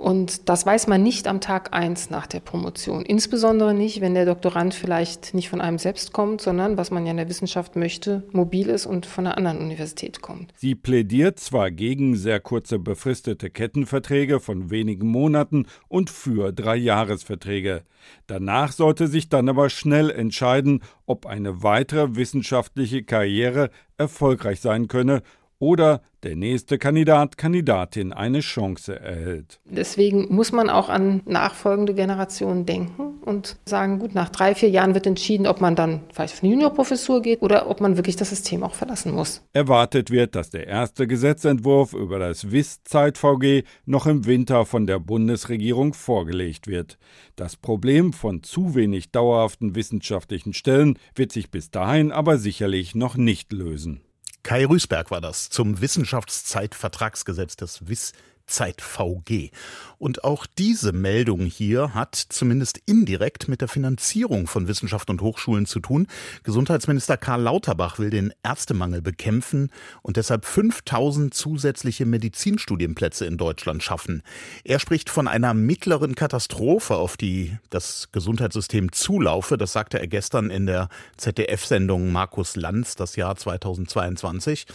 Und 0.00 0.48
das 0.48 0.64
weiß 0.64 0.86
man 0.86 1.02
nicht 1.02 1.28
am 1.28 1.42
Tag 1.42 1.74
eins 1.74 2.08
nach 2.08 2.26
der 2.26 2.40
Promotion. 2.40 3.04
Insbesondere 3.04 3.74
nicht, 3.74 4.00
wenn 4.00 4.14
der 4.14 4.24
Doktorand 4.24 4.72
vielleicht 4.72 5.34
nicht 5.34 5.50
von 5.50 5.60
einem 5.60 5.78
selbst 5.78 6.12
kommt, 6.12 6.40
sondern, 6.40 6.78
was 6.78 6.90
man 6.90 7.04
ja 7.04 7.10
in 7.10 7.18
der 7.18 7.28
Wissenschaft 7.28 7.76
möchte, 7.76 8.22
mobil 8.32 8.68
ist 8.68 8.86
und 8.86 9.04
von 9.04 9.26
einer 9.26 9.36
anderen 9.36 9.58
Universität 9.58 10.22
kommt. 10.22 10.54
Sie 10.56 10.74
plädiert 10.74 11.38
zwar 11.38 11.70
gegen 11.70 12.16
sehr 12.16 12.40
kurze 12.40 12.78
befristete 12.78 13.50
Kettenverträge 13.50 14.40
von 14.40 14.70
wenigen 14.70 15.06
Monaten 15.06 15.66
und 15.88 16.08
für 16.08 16.50
Dreijahresverträge. 16.50 17.82
Danach 18.26 18.72
sollte 18.72 19.06
sich 19.06 19.28
dann 19.28 19.50
aber 19.50 19.68
schnell 19.68 20.10
entscheiden, 20.10 20.82
ob 21.04 21.26
eine 21.26 21.62
weitere 21.62 22.16
wissenschaftliche 22.16 23.02
Karriere 23.02 23.70
erfolgreich 23.98 24.60
sein 24.60 24.88
könne 24.88 25.22
oder 25.60 26.00
der 26.22 26.36
nächste 26.36 26.78
Kandidat, 26.78 27.36
Kandidatin 27.38 28.12
eine 28.12 28.40
Chance 28.40 28.98
erhält. 28.98 29.60
Deswegen 29.64 30.34
muss 30.34 30.52
man 30.52 30.68
auch 30.68 30.88
an 30.88 31.22
nachfolgende 31.26 31.94
Generationen 31.94 32.66
denken 32.66 33.20
und 33.24 33.56
sagen, 33.64 34.00
gut, 34.00 34.14
nach 34.14 34.30
drei, 34.30 34.54
vier 34.54 34.70
Jahren 34.70 34.94
wird 34.94 35.06
entschieden, 35.06 35.46
ob 35.46 35.60
man 35.60 35.76
dann 35.76 36.00
vielleicht 36.12 36.34
auf 36.34 36.42
eine 36.42 36.52
Juniorprofessur 36.52 37.22
geht 37.22 37.42
oder 37.42 37.70
ob 37.70 37.80
man 37.80 37.96
wirklich 37.96 38.16
das 38.16 38.30
System 38.30 38.62
auch 38.62 38.74
verlassen 38.74 39.12
muss. 39.12 39.42
Erwartet 39.52 40.10
wird, 40.10 40.34
dass 40.34 40.50
der 40.50 40.66
erste 40.66 41.06
Gesetzentwurf 41.06 41.92
über 41.92 42.18
das 42.18 42.50
WIS-Zeit-VG 42.50 43.64
noch 43.84 44.06
im 44.06 44.26
Winter 44.26 44.64
von 44.64 44.86
der 44.86 44.98
Bundesregierung 44.98 45.94
vorgelegt 45.94 46.66
wird. 46.66 46.98
Das 47.36 47.56
Problem 47.56 48.12
von 48.12 48.42
zu 48.42 48.74
wenig 48.74 49.10
dauerhaften 49.10 49.74
wissenschaftlichen 49.74 50.54
Stellen 50.54 50.98
wird 51.14 51.32
sich 51.32 51.50
bis 51.50 51.70
dahin 51.70 52.12
aber 52.12 52.38
sicherlich 52.38 52.94
noch 52.94 53.16
nicht 53.16 53.52
lösen. 53.52 54.00
Kai 54.42 54.64
Rüßberg 54.64 55.10
war 55.10 55.20
das 55.20 55.50
zum 55.50 55.80
Wissenschaftszeitvertragsgesetz 55.80 57.56
des 57.56 57.86
WIS 57.88 58.12
Zeit 58.50 58.80
VG. 58.80 59.50
Und 59.98 60.24
auch 60.24 60.46
diese 60.46 60.92
Meldung 60.92 61.44
hier 61.44 61.92
hat 61.94 62.14
zumindest 62.14 62.80
indirekt 62.86 63.48
mit 63.48 63.60
der 63.60 63.68
Finanzierung 63.68 64.46
von 64.46 64.66
Wissenschaft 64.66 65.10
und 65.10 65.20
Hochschulen 65.20 65.66
zu 65.66 65.80
tun. 65.80 66.06
Gesundheitsminister 66.42 67.18
Karl 67.18 67.42
Lauterbach 67.42 67.98
will 67.98 68.08
den 68.08 68.32
Ärztemangel 68.42 69.02
bekämpfen 69.02 69.70
und 70.00 70.16
deshalb 70.16 70.46
5000 70.46 71.34
zusätzliche 71.34 72.06
Medizinstudienplätze 72.06 73.26
in 73.26 73.36
Deutschland 73.36 73.82
schaffen. 73.82 74.22
Er 74.64 74.78
spricht 74.78 75.10
von 75.10 75.28
einer 75.28 75.52
mittleren 75.52 76.14
Katastrophe, 76.14 76.96
auf 76.96 77.16
die 77.16 77.56
das 77.68 78.08
Gesundheitssystem 78.12 78.92
zulaufe. 78.92 79.58
Das 79.58 79.72
sagte 79.72 80.00
er 80.00 80.06
gestern 80.06 80.50
in 80.50 80.66
der 80.66 80.88
ZDF-Sendung 81.18 82.10
Markus 82.10 82.56
Lanz, 82.56 82.96
das 82.96 83.16
Jahr 83.16 83.36
2022. 83.36 84.66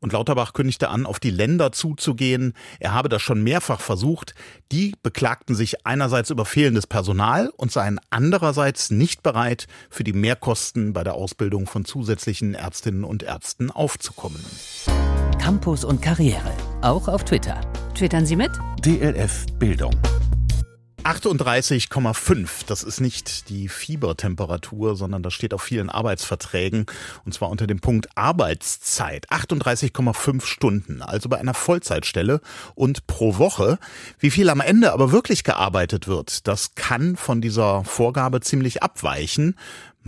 Und 0.00 0.12
Lauterbach 0.12 0.52
kündigte 0.52 0.88
an, 0.88 1.04
auf 1.04 1.18
die 1.18 1.30
Länder 1.30 1.72
zuzugehen. 1.72 2.54
Er 2.78 2.94
habe 2.94 3.08
das 3.08 3.17
das 3.18 3.22
schon 3.24 3.42
mehrfach 3.42 3.80
versucht. 3.80 4.34
Die 4.70 4.94
beklagten 5.02 5.54
sich 5.54 5.84
einerseits 5.84 6.30
über 6.30 6.44
fehlendes 6.44 6.86
Personal 6.86 7.50
und 7.56 7.72
seien 7.72 7.98
andererseits 8.10 8.90
nicht 8.90 9.22
bereit, 9.22 9.66
für 9.90 10.04
die 10.04 10.12
Mehrkosten 10.12 10.92
bei 10.92 11.02
der 11.02 11.14
Ausbildung 11.14 11.66
von 11.66 11.84
zusätzlichen 11.84 12.54
Ärztinnen 12.54 13.04
und 13.04 13.24
Ärzten 13.24 13.70
aufzukommen. 13.70 14.44
Campus 15.40 15.84
und 15.84 16.00
Karriere, 16.00 16.52
auch 16.82 17.08
auf 17.08 17.24
Twitter. 17.24 17.60
Twittern 17.94 18.24
Sie 18.24 18.36
mit? 18.36 18.52
DLF 18.84 19.46
Bildung. 19.58 19.94
38,5. 21.04 22.66
Das 22.66 22.82
ist 22.82 23.00
nicht 23.00 23.48
die 23.48 23.68
Fiebertemperatur, 23.68 24.96
sondern 24.96 25.22
das 25.22 25.32
steht 25.32 25.54
auf 25.54 25.62
vielen 25.62 25.90
Arbeitsverträgen. 25.90 26.86
Und 27.24 27.32
zwar 27.32 27.50
unter 27.50 27.66
dem 27.66 27.80
Punkt 27.80 28.08
Arbeitszeit. 28.16 29.30
38,5 29.30 30.44
Stunden. 30.44 31.02
Also 31.02 31.28
bei 31.28 31.38
einer 31.38 31.54
Vollzeitstelle 31.54 32.40
und 32.74 33.06
pro 33.06 33.38
Woche. 33.38 33.78
Wie 34.18 34.30
viel 34.30 34.50
am 34.50 34.60
Ende 34.60 34.92
aber 34.92 35.12
wirklich 35.12 35.44
gearbeitet 35.44 36.08
wird, 36.08 36.46
das 36.46 36.74
kann 36.74 37.16
von 37.16 37.40
dieser 37.40 37.84
Vorgabe 37.84 38.40
ziemlich 38.40 38.82
abweichen 38.82 39.54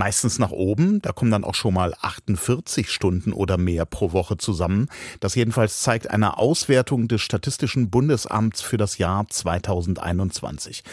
meistens 0.01 0.39
nach 0.39 0.51
oben. 0.51 1.03
Da 1.03 1.13
kommen 1.13 1.31
dann 1.31 1.45
auch 1.45 1.55
schon 1.55 1.75
mal 1.75 1.93
48 2.01 2.91
Stunden 2.91 3.35
oder 3.35 3.59
mehr 3.59 3.85
pro 3.85 4.13
Woche 4.13 4.39
zusammen. 4.39 4.89
Das 5.21 5.35
jedenfalls 5.35 5.83
zeigt 5.83 6.09
eine 6.09 6.39
Auswertung 6.39 7.07
des 7.07 7.21
Statistischen 7.21 7.91
Bundesamts 7.91 8.63
für 8.63 8.79
das 8.79 8.97
Jahr 8.97 9.27
2021. 9.29 10.85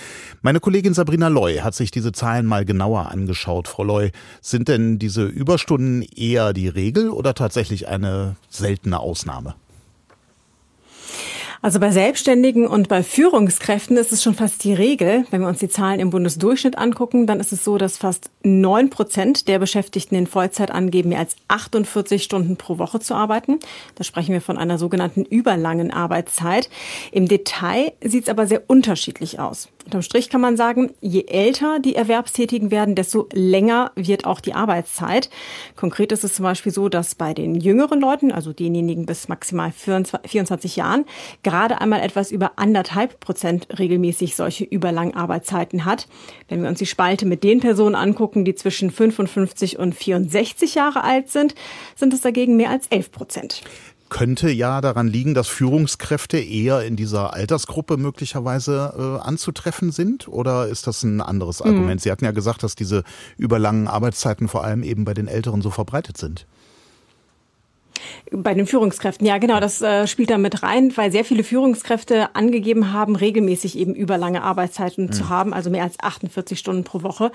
Meine 0.42 0.60
Kollegin 0.60 0.94
Sabrina 0.94 1.30
Loy 1.30 1.60
hat 1.60 1.74
sich 1.74 1.90
diese 1.90 2.12
Zahlen 2.12 2.46
mal 2.46 2.66
genauer 2.66 3.10
angeschaut. 3.10 3.70
Frau 3.70 3.86
Loy, 3.86 4.12
sind 4.42 4.68
denn 4.68 5.00
diese 5.00 5.24
Überstunden 5.24 6.02
eher 6.02 6.52
die 6.52 6.68
Regel 6.68 7.10
oder 7.10 7.34
tatsächlich 7.34 7.88
eine 7.88 8.36
seltene 8.50 9.00
Ausnahme? 9.00 9.56
Also 11.62 11.80
bei 11.80 11.92
Selbstständigen 11.92 12.68
und 12.68 12.88
bei 12.88 13.02
Führungskräften 13.02 13.98
ist 13.98 14.12
es 14.12 14.22
schon 14.22 14.36
fast 14.36 14.64
die 14.64 14.74
Regel. 14.74 15.26
Wenn 15.32 15.42
wir 15.42 15.48
uns 15.48 15.60
die 15.60 15.70
Zahlen 15.70 16.00
im 16.00 16.12
Bundesdurchschnitt 16.12 16.78
angucken, 16.78 17.26
dann 17.26 17.40
ist 17.40 17.52
es 17.52 17.64
so, 17.64 17.78
dass 17.78 17.98
fast 17.98 18.30
neun 18.44 18.90
Prozent 18.90 19.48
der 19.48 19.60
Beschäftigten 19.60 20.16
in 20.16 20.28
Vollzeit 20.28 20.72
angeben, 20.72 21.10
mehr 21.10 21.20
als 21.20 21.36
48 21.48 22.24
Stunden 22.24 22.58
pro 22.58 22.78
Woche 22.78 23.00
zu 23.00 23.16
arbeiten. 23.16 23.60
Da 23.96 24.04
sprechen 24.04 24.34
wir 24.34 24.42
von 24.42 24.58
einer 24.58 24.78
sogenannten 24.78 25.26
überlangen 25.26 25.92
Arbeitszeit. 25.92 26.70
Im 27.12 27.28
Detail 27.28 27.94
sieht 28.04 28.24
es 28.24 28.30
aber 28.30 28.46
sehr 28.46 28.64
unterschiedlich 28.68 29.40
aus. 29.40 29.70
Unterm 29.88 30.02
Strich 30.02 30.30
kann 30.30 30.42
man 30.42 30.58
sagen, 30.58 30.92
je 31.00 31.28
älter 31.28 31.80
die 31.80 31.96
Erwerbstätigen 31.96 32.72
werden, 32.72 32.94
desto 32.94 33.30
länger 33.32 33.94
wird 33.96 34.26
auch 34.26 34.42
die 34.42 34.54
Arbeitszeit. 34.54 35.30
Konkret 35.78 36.12
ist 36.12 36.26
es 36.26 36.34
zum 36.34 36.44
Beispiel 36.44 36.74
so, 36.74 36.90
dass 36.90 37.16
bei 37.16 37.34
den 37.34 37.56
jüngeren 37.56 38.02
Leuten, 38.02 38.34
also 38.34 38.52
denjenigen 38.52 39.06
bis 39.06 39.30
maximal 39.30 39.72
24 39.72 40.76
Jahren, 40.76 41.06
gerade 41.42 41.80
einmal 41.80 42.02
etwas 42.02 42.32
über 42.32 42.52
anderthalb 42.58 43.22
Prozent 43.22 43.80
regelmäßig 43.80 44.36
solche 44.36 44.66
überlangen 44.66 45.16
Arbeitszeiten 45.16 45.86
hat. 45.86 46.10
Wenn 46.50 46.62
wir 46.62 46.68
uns 46.68 46.80
die 46.80 46.86
Spalte 46.86 47.26
mit 47.26 47.46
den 47.46 47.62
Personen 47.62 47.96
angucken, 47.96 48.44
die 48.44 48.56
zwischen 48.56 48.92
55 48.92 49.80
und 49.80 49.96
64 49.96 50.76
Jahre 50.76 51.06
alt 51.06 51.30
sind, 51.30 51.56
sind 51.96 52.14
es 52.14 52.20
dagegen 52.20 52.58
mehr 52.58 52.72
als 52.72 52.88
11 52.88 53.14
Prozent 53.14 53.64
könnte 54.10 54.50
ja 54.50 54.82
daran 54.82 55.08
liegen, 55.08 55.34
dass 55.34 55.48
Führungskräfte 55.48 56.38
eher 56.38 56.84
in 56.84 56.96
dieser 56.96 57.34
Altersgruppe 57.34 57.98
möglicherweise 57.98 59.20
äh, 59.22 59.28
anzutreffen 59.28 59.92
sind? 59.92 60.28
Oder 60.28 60.68
ist 60.68 60.88
das 60.88 61.04
ein 61.04 61.22
anderes 61.22 61.64
mhm. 61.64 61.72
Argument? 61.72 62.02
Sie 62.02 62.12
hatten 62.12 62.26
ja 62.26 62.32
gesagt, 62.32 62.64
dass 62.64 62.76
diese 62.76 63.04
überlangen 63.38 63.88
Arbeitszeiten 63.88 64.48
vor 64.48 64.64
allem 64.64 64.84
eben 64.84 65.06
bei 65.06 65.14
den 65.14 65.28
Älteren 65.28 65.62
so 65.62 65.70
verbreitet 65.70 66.18
sind. 66.18 66.46
Bei 68.32 68.54
den 68.54 68.68
Führungskräften, 68.68 69.26
ja 69.26 69.38
genau, 69.38 69.60
das 69.60 69.82
äh, 69.82 70.08
spielt 70.08 70.30
da 70.30 70.38
mit 70.38 70.64
rein, 70.64 70.96
weil 70.96 71.12
sehr 71.12 71.24
viele 71.24 71.44
Führungskräfte 71.44 72.36
angegeben 72.36 72.92
haben, 72.92 73.16
regelmäßig 73.16 73.78
eben 73.78 73.96
überlange 73.96 74.44
Arbeitszeiten 74.44 75.06
mhm. 75.06 75.12
zu 75.12 75.30
haben, 75.30 75.54
also 75.54 75.70
mehr 75.70 75.84
als 75.84 76.00
48 76.00 76.60
Stunden 76.60 76.84
pro 76.84 77.04
Woche. 77.04 77.32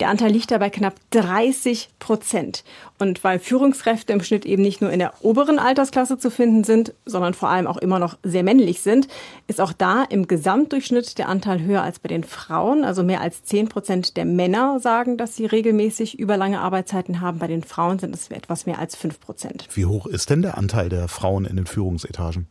Der 0.00 0.08
Anteil 0.08 0.32
liegt 0.32 0.50
dabei 0.50 0.70
knapp 0.70 0.94
30 1.10 1.90
Prozent. 1.98 2.64
Und 3.02 3.24
weil 3.24 3.40
Führungskräfte 3.40 4.12
im 4.12 4.22
Schnitt 4.22 4.46
eben 4.46 4.62
nicht 4.62 4.80
nur 4.80 4.92
in 4.92 5.00
der 5.00 5.12
oberen 5.22 5.58
Altersklasse 5.58 6.18
zu 6.18 6.30
finden 6.30 6.62
sind, 6.62 6.94
sondern 7.04 7.34
vor 7.34 7.48
allem 7.48 7.66
auch 7.66 7.78
immer 7.78 7.98
noch 7.98 8.16
sehr 8.22 8.44
männlich 8.44 8.80
sind, 8.80 9.08
ist 9.48 9.60
auch 9.60 9.72
da 9.72 10.04
im 10.04 10.28
Gesamtdurchschnitt 10.28 11.18
der 11.18 11.28
Anteil 11.28 11.60
höher 11.62 11.82
als 11.82 11.98
bei 11.98 12.08
den 12.08 12.22
Frauen. 12.22 12.84
Also 12.84 13.02
mehr 13.02 13.20
als 13.20 13.42
10 13.42 13.68
Prozent 13.68 14.16
der 14.16 14.24
Männer 14.24 14.78
sagen, 14.78 15.16
dass 15.16 15.34
sie 15.34 15.46
regelmäßig 15.46 16.20
überlange 16.20 16.60
Arbeitszeiten 16.60 17.20
haben. 17.20 17.40
Bei 17.40 17.48
den 17.48 17.64
Frauen 17.64 17.98
sind 17.98 18.14
es 18.14 18.30
etwas 18.30 18.66
mehr 18.66 18.78
als 18.78 18.94
5 18.94 19.18
Prozent. 19.18 19.66
Wie 19.74 19.86
hoch 19.86 20.06
ist 20.06 20.30
denn 20.30 20.42
der 20.42 20.56
Anteil 20.56 20.88
der 20.88 21.08
Frauen 21.08 21.44
in 21.44 21.56
den 21.56 21.66
Führungsetagen? 21.66 22.46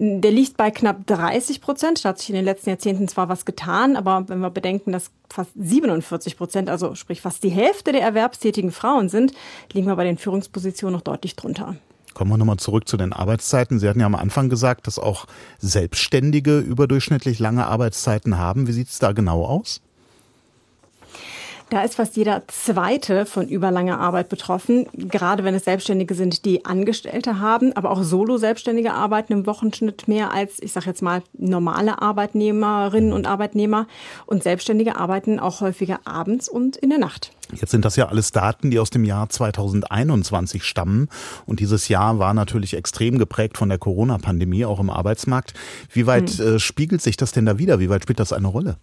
Der 0.00 0.30
liegt 0.30 0.56
bei 0.56 0.70
knapp 0.70 1.06
30 1.08 1.60
Prozent. 1.60 2.04
Da 2.04 2.10
hat 2.10 2.20
sich 2.20 2.28
in 2.28 2.36
den 2.36 2.44
letzten 2.44 2.70
Jahrzehnten 2.70 3.08
zwar 3.08 3.28
was 3.28 3.44
getan, 3.44 3.96
aber 3.96 4.28
wenn 4.28 4.38
wir 4.38 4.50
bedenken, 4.50 4.92
dass 4.92 5.10
fast 5.28 5.50
47 5.56 6.36
Prozent, 6.36 6.70
also 6.70 6.94
sprich 6.94 7.20
fast 7.20 7.42
die 7.42 7.48
Hälfte 7.48 7.90
der 7.90 8.02
erwerbstätigen 8.02 8.70
Frauen 8.70 9.08
sind, 9.08 9.32
liegen 9.72 9.88
wir 9.88 9.96
bei 9.96 10.04
den 10.04 10.16
Führungspositionen 10.16 10.94
noch 10.94 11.02
deutlich 11.02 11.34
drunter. 11.34 11.74
Kommen 12.14 12.30
wir 12.30 12.38
nochmal 12.38 12.58
zurück 12.58 12.86
zu 12.86 12.96
den 12.96 13.12
Arbeitszeiten. 13.12 13.80
Sie 13.80 13.88
hatten 13.88 14.00
ja 14.00 14.06
am 14.06 14.14
Anfang 14.14 14.48
gesagt, 14.48 14.86
dass 14.86 15.00
auch 15.00 15.26
Selbstständige 15.58 16.60
überdurchschnittlich 16.60 17.40
lange 17.40 17.66
Arbeitszeiten 17.66 18.38
haben. 18.38 18.68
Wie 18.68 18.72
sieht 18.72 18.88
es 18.88 19.00
da 19.00 19.10
genau 19.10 19.44
aus? 19.44 19.80
Da 21.70 21.82
ist 21.82 21.96
fast 21.96 22.16
jeder 22.16 22.44
Zweite 22.46 23.26
von 23.26 23.46
überlanger 23.46 24.00
Arbeit 24.00 24.30
betroffen, 24.30 24.86
gerade 24.94 25.44
wenn 25.44 25.54
es 25.54 25.66
Selbstständige 25.66 26.14
sind, 26.14 26.46
die 26.46 26.64
Angestellte 26.64 27.40
haben, 27.40 27.74
aber 27.74 27.90
auch 27.90 28.02
Solo-Selbstständige 28.02 28.94
arbeiten 28.94 29.34
im 29.34 29.46
Wochenschnitt 29.46 30.08
mehr 30.08 30.32
als, 30.32 30.62
ich 30.62 30.72
sage 30.72 30.86
jetzt 30.86 31.02
mal, 31.02 31.22
normale 31.36 32.00
Arbeitnehmerinnen 32.00 33.12
und 33.12 33.26
Arbeitnehmer. 33.26 33.86
Und 34.24 34.42
Selbstständige 34.42 34.96
arbeiten 34.96 35.38
auch 35.38 35.60
häufiger 35.60 36.00
abends 36.06 36.48
und 36.48 36.78
in 36.78 36.88
der 36.88 36.98
Nacht. 36.98 37.32
Jetzt 37.52 37.70
sind 37.70 37.84
das 37.84 37.96
ja 37.96 38.08
alles 38.08 38.32
Daten, 38.32 38.70
die 38.70 38.78
aus 38.78 38.88
dem 38.88 39.04
Jahr 39.04 39.28
2021 39.28 40.64
stammen. 40.64 41.08
Und 41.44 41.60
dieses 41.60 41.88
Jahr 41.88 42.18
war 42.18 42.32
natürlich 42.32 42.74
extrem 42.74 43.18
geprägt 43.18 43.58
von 43.58 43.68
der 43.68 43.78
Corona-Pandemie, 43.78 44.64
auch 44.64 44.80
im 44.80 44.88
Arbeitsmarkt. 44.88 45.52
Wie 45.92 46.06
weit 46.06 46.30
hm. 46.30 46.56
äh, 46.56 46.58
spiegelt 46.58 47.02
sich 47.02 47.18
das 47.18 47.32
denn 47.32 47.44
da 47.44 47.58
wieder? 47.58 47.78
Wie 47.78 47.90
weit 47.90 48.04
spielt 48.04 48.20
das 48.20 48.32
eine 48.32 48.48
Rolle? 48.48 48.78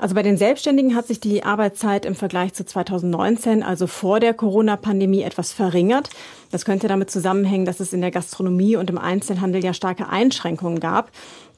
Also 0.00 0.14
bei 0.14 0.22
den 0.22 0.38
Selbstständigen 0.38 0.96
hat 0.96 1.06
sich 1.06 1.20
die 1.20 1.44
Arbeitszeit 1.44 2.06
im 2.06 2.14
Vergleich 2.14 2.54
zu 2.54 2.64
2019, 2.64 3.62
also 3.62 3.86
vor 3.86 4.18
der 4.18 4.32
Corona-Pandemie, 4.32 5.20
etwas 5.20 5.52
verringert. 5.52 6.08
Das 6.50 6.64
könnte 6.64 6.88
damit 6.88 7.10
zusammenhängen, 7.10 7.64
dass 7.64 7.80
es 7.80 7.92
in 7.92 8.00
der 8.00 8.10
Gastronomie 8.10 8.76
und 8.76 8.90
im 8.90 8.98
Einzelhandel 8.98 9.64
ja 9.64 9.72
starke 9.72 10.08
Einschränkungen 10.08 10.80
gab. 10.80 11.10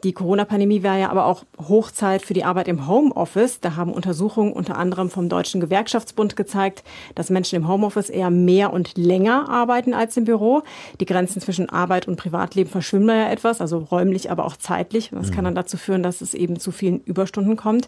Die 0.05 0.13
Corona-Pandemie 0.13 0.83
war 0.83 0.99
ja 0.99 1.11
aber 1.11 1.27
auch 1.27 1.45
Hochzeit 1.69 2.23
für 2.23 2.35
die 2.35 2.43
Arbeit 2.43 2.67
im 2.67 2.89
Homeoffice. 2.89 3.61
Da 3.61 3.77
haben 3.77 3.93
Untersuchungen 3.93 4.53
unter 4.53 4.77
anderem 4.77 5.11
vom 5.11 5.29
Deutschen 5.29 5.61
Gewerkschaftsbund 5.61 6.35
gezeigt, 6.35 6.83
dass 7.15 7.31
Menschen 7.31 7.55
im 7.55 7.69
Homeoffice 7.69 8.11
eher 8.11 8.31
mehr 8.31 8.73
und 8.73 8.99
länger 8.99 9.49
arbeiten 9.49 9.95
als 9.95 10.17
im 10.17 10.25
Büro. 10.25 10.63
Die 10.99 11.07
Grenzen 11.07 11.41
zwischen 11.41 11.69
Arbeit 11.69 12.09
und 12.09 12.17
Privatleben 12.17 12.69
verschwimmen 12.69 13.17
ja 13.17 13.31
etwas, 13.31 13.61
also 13.61 13.79
räumlich, 13.79 14.29
aber 14.29 14.45
auch 14.45 14.57
zeitlich. 14.57 15.11
Das 15.13 15.31
kann 15.31 15.45
dann 15.45 15.55
dazu 15.55 15.77
führen, 15.77 16.03
dass 16.03 16.21
es 16.21 16.35
eben 16.35 16.59
zu 16.59 16.73
vielen 16.73 17.01
Überstunden 17.05 17.57
kommt. 17.57 17.87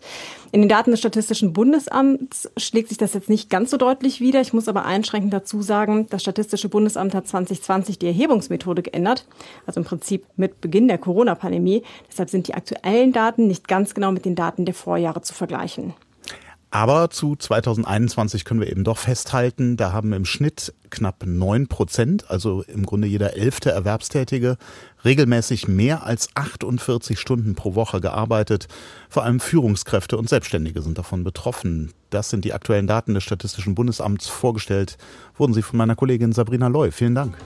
In 0.53 0.61
den 0.61 0.69
Daten 0.69 0.93
des 0.93 1.01
Statistischen 1.01 1.53
Bundesamts 1.53 2.49
schlägt 2.57 2.91
sich 2.91 2.99
das 2.99 3.15
jetzt 3.15 3.29
nicht 3.29 3.51
ganz 3.51 3.73
so 3.73 3.77
deutlich 3.77 4.21
wider. 4.21 4.41
Ich 4.41 4.53
muss 4.53 4.69
aber 4.69 4.85
einschränkend 4.85 5.33
dazu 5.33 5.63
sagen, 5.63 6.07
das 6.11 6.23
Statistische 6.23 6.69
Bundesamt 6.69 6.94
hat 6.97 7.27
2020 7.27 7.99
die 7.99 8.07
Erhebungsmethode 8.07 8.83
geändert, 8.83 9.27
also 9.67 9.81
im 9.81 9.87
Prinzip 9.87 10.27
mit 10.37 10.61
Beginn 10.61 10.89
der 10.89 10.99
Corona-Pandemie. 10.99 11.83
Deshalb 12.11 12.31
sind 12.31 12.49
die 12.49 12.55
aktuellen 12.55 13.13
Daten 13.13 13.47
nicht 13.47 13.69
ganz 13.69 13.95
genau 13.95 14.13
mit 14.13 14.25
den 14.25 14.35
Daten 14.35 14.65
der 14.65 14.75
Vorjahre 14.75 15.23
zu 15.23 15.35
vergleichen. 15.35 15.95
Aber 16.75 17.09
zu 17.09 17.37
2021 17.37 18.45
können 18.45 18.59
wir 18.59 18.69
eben 18.69 18.83
doch 18.83 18.99
festhalten, 18.99 19.77
da 19.77 19.93
haben 19.93 20.13
im 20.13 20.25
Schnitt 20.25 20.75
knapp 20.91 21.25
neun 21.25 21.69
Prozent, 21.69 22.29
also 22.33 22.63
im 22.63 22.85
Grunde 22.85 23.07
jeder 23.07 23.37
elfte 23.37 23.71
Erwerbstätige, 23.71 24.57
regelmäßig 25.05 25.69
mehr 25.69 26.03
als 26.03 26.31
48 26.35 27.21
Stunden 27.21 27.55
pro 27.55 27.77
Woche 27.77 28.01
gearbeitet. 28.01 28.67
Vor 29.09 29.23
allem 29.23 29.39
Führungskräfte 29.39 30.19
und 30.19 30.29
Selbstständige 30.29 30.83
sind 30.83 30.99
davon 30.99 31.23
betroffen. 31.23 31.93
Das 32.11 32.29
sind 32.29 32.45
die 32.45 32.55
aktuellen 32.55 32.89
Daten 32.89 33.15
des 33.15 33.23
Statistischen 33.23 33.77
Bundesamts. 33.77 34.27
Vorgestellt 34.27 34.99
wurden 35.37 35.55
sie 35.55 35.63
von 35.63 35.77
meiner 35.77 35.95
Kollegin 35.95 36.33
Sabrina 36.33 36.67
Loy. 36.67 36.91
Vielen 36.91 37.15
Dank. 37.15 37.39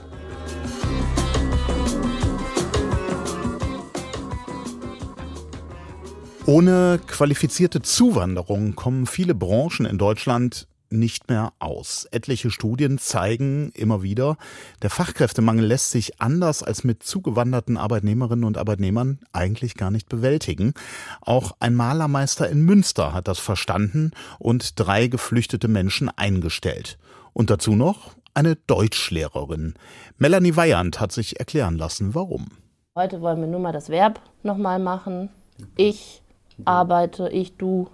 Ohne 6.49 6.99
qualifizierte 7.05 7.83
Zuwanderung 7.83 8.73
kommen 8.73 9.05
viele 9.05 9.35
Branchen 9.35 9.85
in 9.85 9.99
Deutschland 9.99 10.67
nicht 10.89 11.29
mehr 11.29 11.53
aus. 11.59 12.07
Etliche 12.09 12.49
Studien 12.49 12.97
zeigen 12.97 13.71
immer 13.75 14.01
wieder, 14.01 14.35
der 14.81 14.89
Fachkräftemangel 14.89 15.63
lässt 15.63 15.91
sich 15.91 16.19
anders 16.19 16.63
als 16.63 16.83
mit 16.83 17.03
zugewanderten 17.03 17.77
Arbeitnehmerinnen 17.77 18.45
und 18.45 18.57
Arbeitnehmern 18.57 19.19
eigentlich 19.31 19.75
gar 19.75 19.91
nicht 19.91 20.09
bewältigen. 20.09 20.73
Auch 21.21 21.51
ein 21.59 21.75
Malermeister 21.75 22.49
in 22.49 22.65
Münster 22.65 23.13
hat 23.13 23.27
das 23.27 23.37
verstanden 23.37 24.09
und 24.39 24.79
drei 24.79 25.05
geflüchtete 25.05 25.67
Menschen 25.67 26.09
eingestellt. 26.09 26.97
Und 27.31 27.51
dazu 27.51 27.75
noch 27.75 28.15
eine 28.33 28.55
Deutschlehrerin. 28.55 29.75
Melanie 30.17 30.55
Weyand 30.55 30.99
hat 30.99 31.11
sich 31.11 31.39
erklären 31.39 31.77
lassen, 31.77 32.15
warum. 32.15 32.47
Heute 32.95 33.21
wollen 33.21 33.39
wir 33.39 33.47
nur 33.47 33.59
mal 33.59 33.71
das 33.71 33.89
Verb 33.89 34.19
nochmal 34.41 34.79
machen. 34.79 35.29
Ich 35.75 36.23
arbeite, 36.65 37.29
ich, 37.29 37.55
du. 37.57 37.87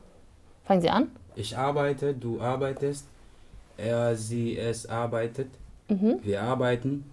Fangen 0.65 0.81
Sie 0.81 0.89
an. 0.89 1.09
Ich 1.35 1.57
arbeite, 1.57 2.13
du 2.13 2.41
arbeitest, 2.41 3.05
er, 3.77 4.15
sie, 4.15 4.57
es 4.57 4.85
arbeitet, 4.85 5.49
mhm. 5.89 6.19
wir 6.23 6.41
arbeiten, 6.41 7.03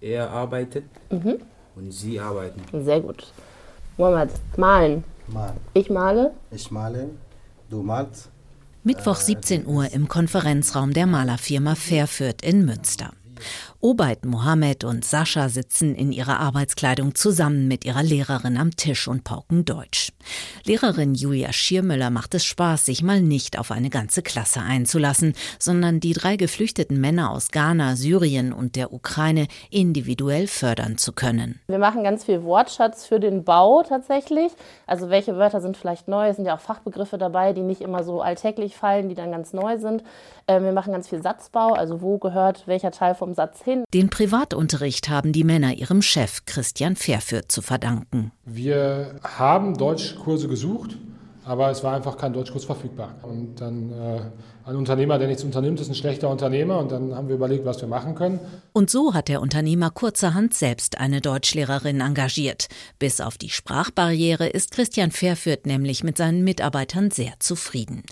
er 0.00 0.30
arbeitet 0.30 0.84
mhm. 1.10 1.40
und 1.76 1.92
sie 1.92 2.18
arbeiten. 2.18 2.62
Sehr 2.84 3.00
gut. 3.00 3.32
Mohammed, 3.98 4.30
malen. 4.56 5.04
Malen. 5.26 5.56
Ich 5.74 5.90
male. 5.90 6.32
Ich 6.50 6.70
male, 6.70 7.10
du 7.68 7.82
malst. 7.82 8.30
Mittwoch 8.82 9.16
17 9.16 9.66
Uhr 9.66 9.92
im 9.92 10.08
Konferenzraum 10.08 10.94
der 10.94 11.06
Malerfirma 11.06 11.74
Fairfürth 11.74 12.42
in 12.42 12.64
Münster. 12.64 13.12
Obeid 13.80 14.24
Mohammed 14.24 14.84
und 14.84 15.04
Sascha 15.04 15.48
sitzen 15.48 15.94
in 15.94 16.12
ihrer 16.12 16.40
Arbeitskleidung 16.40 17.14
zusammen 17.14 17.68
mit 17.68 17.84
ihrer 17.84 18.02
Lehrerin 18.02 18.56
am 18.56 18.76
Tisch 18.76 19.08
und 19.08 19.24
pauken 19.24 19.64
Deutsch. 19.64 20.12
Lehrerin 20.64 21.14
Julia 21.14 21.52
Schiermüller 21.52 22.10
macht 22.10 22.34
es 22.34 22.44
Spaß, 22.44 22.84
sich 22.84 23.02
mal 23.02 23.20
nicht 23.20 23.58
auf 23.58 23.70
eine 23.70 23.90
ganze 23.90 24.22
Klasse 24.22 24.60
einzulassen, 24.60 25.34
sondern 25.58 26.00
die 26.00 26.12
drei 26.12 26.36
geflüchteten 26.36 27.00
Männer 27.00 27.30
aus 27.30 27.50
Ghana, 27.50 27.96
Syrien 27.96 28.52
und 28.52 28.76
der 28.76 28.92
Ukraine 28.92 29.46
individuell 29.70 30.46
fördern 30.46 30.98
zu 30.98 31.12
können. 31.12 31.60
Wir 31.68 31.78
machen 31.78 32.04
ganz 32.04 32.24
viel 32.24 32.42
Wortschatz 32.42 33.06
für 33.06 33.20
den 33.20 33.44
Bau 33.44 33.82
tatsächlich. 33.82 34.52
Also 34.86 35.10
welche 35.10 35.36
Wörter 35.36 35.60
sind 35.60 35.76
vielleicht 35.76 36.08
neu? 36.08 36.28
Es 36.28 36.36
sind 36.36 36.46
ja 36.46 36.54
auch 36.54 36.60
Fachbegriffe 36.60 37.18
dabei, 37.18 37.52
die 37.52 37.62
nicht 37.62 37.80
immer 37.80 38.04
so 38.04 38.20
alltäglich 38.20 38.76
fallen, 38.76 39.08
die 39.08 39.14
dann 39.14 39.30
ganz 39.30 39.52
neu 39.52 39.78
sind. 39.78 40.02
Ähm, 40.50 40.64
wir 40.64 40.72
machen 40.72 40.92
ganz 40.92 41.08
viel 41.08 41.22
Satzbau, 41.22 41.72
also 41.72 42.02
wo 42.02 42.18
gehört 42.18 42.66
welcher 42.66 42.90
Teil 42.90 43.14
vom 43.14 43.32
Satz 43.32 43.62
hin 43.62 43.70
hin. 43.70 43.84
Den 43.94 44.10
Privatunterricht 44.10 45.08
haben 45.08 45.32
die 45.32 45.44
Männer 45.44 45.74
ihrem 45.74 46.02
Chef 46.02 46.44
Christian 46.46 46.96
Fairfürth 46.96 47.50
zu 47.50 47.62
verdanken. 47.62 48.32
Wir 48.44 49.14
haben 49.22 49.76
Deutschkurse 49.76 50.48
gesucht, 50.48 50.96
aber 51.44 51.70
es 51.70 51.82
war 51.82 51.94
einfach 51.94 52.16
kein 52.16 52.32
Deutschkurs 52.32 52.64
verfügbar. 52.64 53.14
Und 53.22 53.60
dann 53.60 53.90
äh, 53.90 54.20
ein 54.66 54.76
Unternehmer, 54.76 55.18
der 55.18 55.26
nichts 55.26 55.42
unternimmt, 55.42 55.80
ist 55.80 55.88
ein 55.88 55.94
schlechter 55.94 56.28
Unternehmer. 56.28 56.78
Und 56.78 56.92
dann 56.92 57.14
haben 57.14 57.28
wir 57.28 57.34
überlegt, 57.34 57.64
was 57.64 57.80
wir 57.80 57.88
machen 57.88 58.14
können. 58.14 58.40
Und 58.72 58.90
so 58.90 59.14
hat 59.14 59.28
der 59.28 59.40
Unternehmer 59.40 59.90
kurzerhand 59.90 60.54
selbst 60.54 60.98
eine 60.98 61.20
Deutschlehrerin 61.20 62.00
engagiert. 62.00 62.68
Bis 62.98 63.20
auf 63.20 63.38
die 63.38 63.48
Sprachbarriere 63.48 64.48
ist 64.48 64.70
Christian 64.70 65.10
Fairfürth 65.10 65.66
nämlich 65.66 66.04
mit 66.04 66.16
seinen 66.16 66.44
Mitarbeitern 66.44 67.10
sehr 67.10 67.32
zufrieden. 67.38 68.04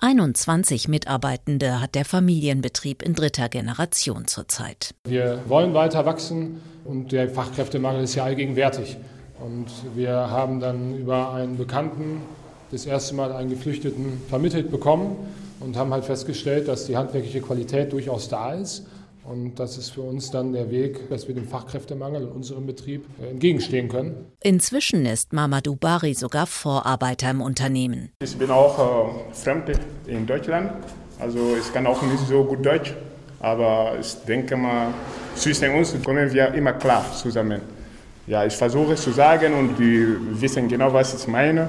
21 0.00 0.86
Mitarbeitende 0.86 1.80
hat 1.80 1.96
der 1.96 2.04
Familienbetrieb 2.04 3.02
in 3.02 3.14
dritter 3.14 3.48
Generation 3.48 4.28
zurzeit. 4.28 4.94
Wir 5.04 5.40
wollen 5.48 5.74
weiter 5.74 6.06
wachsen 6.06 6.60
und 6.84 7.10
der 7.10 7.28
Fachkräftemangel 7.28 8.04
ist 8.04 8.14
ja 8.14 8.22
allgegenwärtig. 8.22 8.96
Und 9.44 9.66
wir 9.96 10.12
haben 10.12 10.60
dann 10.60 10.96
über 10.96 11.32
einen 11.32 11.58
Bekannten 11.58 12.22
das 12.70 12.86
erste 12.86 13.16
Mal 13.16 13.32
einen 13.32 13.50
Geflüchteten 13.50 14.22
vermittelt 14.28 14.70
bekommen 14.70 15.16
und 15.58 15.76
haben 15.76 15.92
halt 15.92 16.04
festgestellt, 16.04 16.68
dass 16.68 16.86
die 16.86 16.96
handwerkliche 16.96 17.40
Qualität 17.40 17.92
durchaus 17.92 18.28
da 18.28 18.52
ist. 18.52 18.86
Und 19.28 19.58
das 19.58 19.76
ist 19.76 19.90
für 19.90 20.00
uns 20.00 20.30
dann 20.30 20.54
der 20.54 20.70
Weg, 20.70 21.10
dass 21.10 21.28
wir 21.28 21.34
dem 21.34 21.46
Fachkräftemangel 21.46 22.22
in 22.22 22.28
unserem 22.28 22.64
Betrieb 22.64 23.04
äh, 23.20 23.30
entgegenstehen 23.30 23.88
können. 23.88 24.24
Inzwischen 24.42 25.04
ist 25.04 25.34
Mamadou 25.34 25.76
Bari 25.76 26.14
sogar 26.14 26.46
Vorarbeiter 26.46 27.30
im 27.30 27.42
Unternehmen. 27.42 28.10
Ich 28.22 28.36
bin 28.38 28.50
auch 28.50 28.78
äh, 28.78 29.34
Fremde 29.34 29.72
in 30.06 30.26
Deutschland, 30.26 30.72
also 31.18 31.38
ich 31.60 31.70
kann 31.74 31.86
auch 31.86 32.00
nicht 32.00 32.26
so 32.26 32.42
gut 32.42 32.64
Deutsch, 32.64 32.94
aber 33.40 33.98
ich 34.00 34.14
denke 34.26 34.56
mal, 34.56 34.94
zwischen 35.34 35.74
uns 35.74 35.94
kommen 36.02 36.32
wir 36.32 36.54
immer 36.54 36.72
klar 36.72 37.04
zusammen. 37.12 37.60
Ja, 38.26 38.46
ich 38.46 38.56
versuche 38.56 38.94
zu 38.94 39.10
sagen 39.10 39.52
und 39.52 39.78
die 39.78 40.06
wissen 40.40 40.68
genau, 40.68 40.90
was 40.90 41.14
ich 41.14 41.28
meine. 41.28 41.68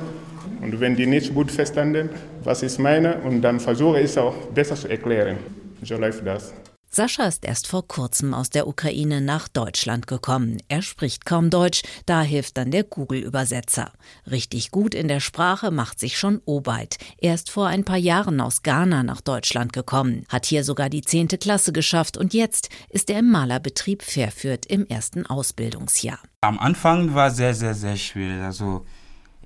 Und 0.62 0.80
wenn 0.80 0.96
die 0.96 1.06
nicht 1.06 1.34
gut 1.34 1.52
verstanden, 1.52 2.10
was 2.42 2.64
ich 2.64 2.80
meine, 2.80 3.18
und 3.20 3.42
dann 3.42 3.60
versuche 3.60 4.00
ich 4.00 4.06
es 4.06 4.18
auch 4.18 4.36
besser 4.54 4.76
zu 4.76 4.88
erklären. 4.90 5.38
So 5.84 5.98
läuft 5.98 6.26
das. 6.26 6.54
Sascha 6.92 7.26
ist 7.26 7.46
erst 7.46 7.68
vor 7.68 7.88
kurzem 7.88 8.34
aus 8.34 8.50
der 8.50 8.68
Ukraine 8.68 9.22
nach 9.22 9.48
Deutschland 9.48 10.08
gekommen. 10.08 10.58
Er 10.70 10.82
spricht 10.82 11.24
kaum 11.24 11.52
Deutsch, 11.52 11.84
da 12.08 12.24
hilft 12.24 12.58
dann 12.58 12.72
der 12.72 12.84
Google-Übersetzer. 12.84 13.92
Richtig 14.30 14.72
gut 14.72 14.96
in 14.96 15.08
der 15.08 15.20
Sprache 15.20 15.70
macht 15.70 16.00
sich 16.00 16.18
schon 16.18 16.42
Obeid. 16.46 16.98
Er 17.20 17.36
ist 17.36 17.52
vor 17.52 17.68
ein 17.68 17.86
paar 17.86 17.98
Jahren 17.98 18.42
aus 18.42 18.64
Ghana 18.64 19.04
nach 19.04 19.22
Deutschland 19.22 19.72
gekommen, 19.72 20.26
hat 20.30 20.48
hier 20.48 20.64
sogar 20.64 20.90
die 20.90 21.02
zehnte 21.02 21.38
Klasse 21.38 21.74
geschafft 21.74 22.18
und 22.18 22.34
jetzt 22.34 22.70
ist 22.90 23.12
er 23.12 23.20
im 23.20 23.30
Malerbetrieb 23.30 24.02
Fairfürth 24.02 24.66
im 24.66 24.88
ersten 24.88 25.28
Ausbildungsjahr. 25.28 26.20
Am 26.42 26.58
Anfang 26.58 27.14
war 27.14 27.30
sehr, 27.30 27.54
sehr, 27.54 27.76
sehr 27.76 27.98
schwierig. 27.98 28.42
Also 28.42 28.84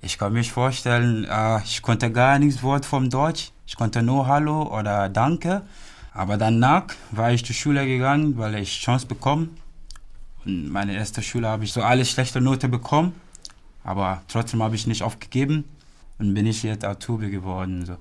ich 0.02 0.18
kann 0.18 0.32
mich 0.32 0.52
vorstellen, 0.52 1.26
äh, 1.26 1.62
ich 1.64 1.82
konnte 1.82 2.10
gar 2.10 2.40
nichts 2.40 2.64
Wort 2.64 2.86
vom 2.86 3.10
Deutsch. 3.10 3.52
Ich 3.68 3.76
konnte 3.76 4.02
nur 4.02 4.28
Hallo 4.28 4.64
oder 4.78 5.10
Danke. 5.10 5.64
Aber 6.14 6.38
danach 6.38 6.86
war 7.12 7.32
ich 7.32 7.44
zur 7.44 7.56
Schule 7.56 7.86
gegangen, 7.86 8.38
weil 8.38 8.56
ich 8.56 8.80
Chance 8.80 9.08
bekommen. 9.08 9.58
Und 10.46 10.70
meine 10.70 10.94
erste 10.94 11.22
Schule 11.22 11.48
habe 11.48 11.64
ich 11.64 11.74
so 11.74 11.82
alle 11.82 12.06
schlechte 12.06 12.40
Note 12.40 12.68
bekommen. 12.70 13.14
Aber 13.84 14.22
trotzdem 14.28 14.62
habe 14.62 14.76
ich 14.76 14.88
nicht 14.88 15.04
aufgegeben 15.04 15.66
und 16.20 16.34
bin 16.34 16.46
ich 16.46 16.64
jetzt 16.64 16.86
Azubi 16.86 17.30
geworden. 17.30 17.86
So. 17.86 17.98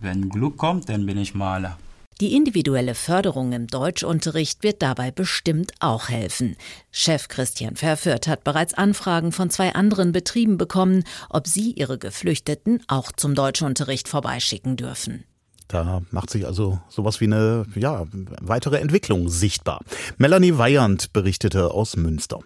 Wenn 0.00 0.28
Glück 0.28 0.56
kommt, 0.56 0.88
dann 0.88 1.06
bin 1.06 1.18
ich 1.18 1.34
Maler. 1.34 1.78
Die 2.20 2.36
individuelle 2.36 2.94
Förderung 2.94 3.52
im 3.52 3.66
Deutschunterricht 3.66 4.62
wird 4.62 4.82
dabei 4.82 5.10
bestimmt 5.10 5.72
auch 5.80 6.08
helfen. 6.08 6.56
Chef 6.92 7.26
Christian 7.26 7.74
Verführt 7.74 8.28
hat 8.28 8.44
bereits 8.44 8.74
Anfragen 8.74 9.32
von 9.32 9.50
zwei 9.50 9.74
anderen 9.74 10.12
Betrieben 10.12 10.58
bekommen, 10.58 11.04
ob 11.30 11.48
sie 11.48 11.72
ihre 11.72 11.98
Geflüchteten 11.98 12.80
auch 12.86 13.10
zum 13.10 13.34
Deutschunterricht 13.34 14.08
vorbeischicken 14.08 14.76
dürfen. 14.76 15.24
Da 15.68 16.02
macht 16.10 16.30
sich 16.30 16.46
also 16.46 16.80
sowas 16.88 17.20
wie 17.20 17.26
eine 17.26 17.64
ja, 17.74 18.04
weitere 18.40 18.78
Entwicklung 18.78 19.28
sichtbar. 19.28 19.80
Melanie 20.18 20.58
Weyand 20.58 21.12
berichtete 21.12 21.70
aus 21.70 21.96
Münster. 21.96 22.40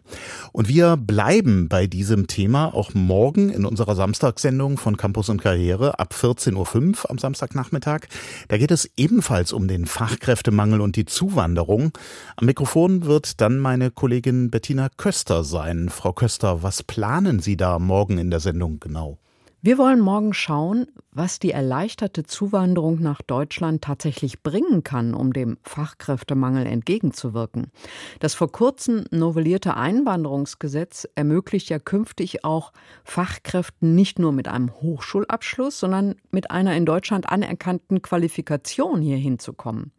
Und 0.52 0.68
wir 0.68 0.96
bleiben 0.96 1.68
bei 1.68 1.86
diesem 1.86 2.26
Thema 2.26 2.74
auch 2.74 2.94
morgen 2.94 3.50
in 3.50 3.64
unserer 3.64 3.94
Samstagssendung 3.94 4.78
von 4.78 4.96
Campus 4.96 5.28
und 5.28 5.42
Karriere 5.42 5.98
ab 5.98 6.14
14.05 6.18 7.04
Uhr 7.04 7.10
am 7.10 7.18
Samstagnachmittag. 7.18 8.02
Da 8.48 8.58
geht 8.58 8.70
es 8.70 8.90
ebenfalls 8.96 9.52
um 9.52 9.68
den 9.68 9.86
Fachkräftemangel 9.86 10.80
und 10.80 10.96
die 10.96 11.04
Zuwanderung. 11.04 11.92
Am 12.36 12.46
Mikrofon 12.46 13.04
wird 13.04 13.40
dann 13.40 13.58
meine 13.58 13.90
Kollegin 13.90 14.50
Bettina 14.50 14.88
Köster 14.96 15.44
sein. 15.44 15.88
Frau 15.88 16.12
Köster, 16.12 16.62
was 16.62 16.82
planen 16.82 17.40
Sie 17.40 17.56
da 17.56 17.78
morgen 17.78 18.18
in 18.18 18.30
der 18.30 18.40
Sendung 18.40 18.80
genau? 18.80 19.18
Wir 19.62 19.78
wollen 19.78 20.00
morgen 20.00 20.32
schauen, 20.32 20.86
was 21.16 21.38
die 21.38 21.50
erleichterte 21.50 22.24
Zuwanderung 22.24 23.00
nach 23.00 23.22
Deutschland 23.22 23.82
tatsächlich 23.82 24.42
bringen 24.42 24.84
kann, 24.84 25.14
um 25.14 25.32
dem 25.32 25.56
Fachkräftemangel 25.62 26.66
entgegenzuwirken. 26.66 27.72
Das 28.20 28.34
vor 28.34 28.52
kurzem 28.52 29.04
novellierte 29.10 29.76
Einwanderungsgesetz 29.76 31.08
ermöglicht 31.14 31.70
ja 31.70 31.78
künftig 31.78 32.44
auch 32.44 32.72
Fachkräften 33.04 33.94
nicht 33.94 34.18
nur 34.18 34.32
mit 34.32 34.46
einem 34.46 34.74
Hochschulabschluss, 34.74 35.80
sondern 35.80 36.16
mit 36.30 36.50
einer 36.50 36.76
in 36.76 36.84
Deutschland 36.84 37.30
anerkannten 37.30 38.02
Qualifikation 38.02 39.00
hier 39.00 39.16
hinzukommen. 39.16 39.92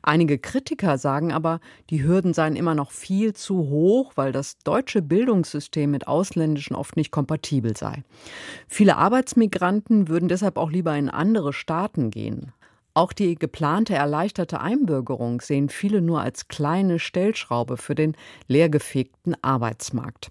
Einige 0.00 0.38
Kritiker 0.38 0.96
sagen 0.96 1.32
aber, 1.32 1.60
die 1.90 2.02
Hürden 2.02 2.32
seien 2.32 2.56
immer 2.56 2.74
noch 2.74 2.92
viel 2.92 3.34
zu 3.34 3.68
hoch, 3.68 4.12
weil 4.14 4.32
das 4.32 4.58
deutsche 4.58 5.02
Bildungssystem 5.02 5.90
mit 5.90 6.08
ausländischen 6.08 6.74
oft 6.74 6.96
nicht 6.96 7.10
kompatibel 7.10 7.76
sei. 7.76 8.04
Viele 8.68 8.96
Arbeitsmigranten 8.96 10.08
würden 10.08 10.28
deshalb 10.28 10.56
auch 10.62 10.70
lieber 10.70 10.96
in 10.96 11.10
andere 11.10 11.52
Staaten 11.52 12.10
gehen. 12.10 12.52
Auch 12.94 13.12
die 13.12 13.34
geplante 13.34 13.94
erleichterte 13.94 14.60
Einbürgerung 14.60 15.40
sehen 15.40 15.70
viele 15.70 16.02
nur 16.02 16.20
als 16.20 16.48
kleine 16.48 16.98
Stellschraube 16.98 17.76
für 17.76 17.94
den 17.94 18.14
leergefegten 18.48 19.34
Arbeitsmarkt. 19.42 20.30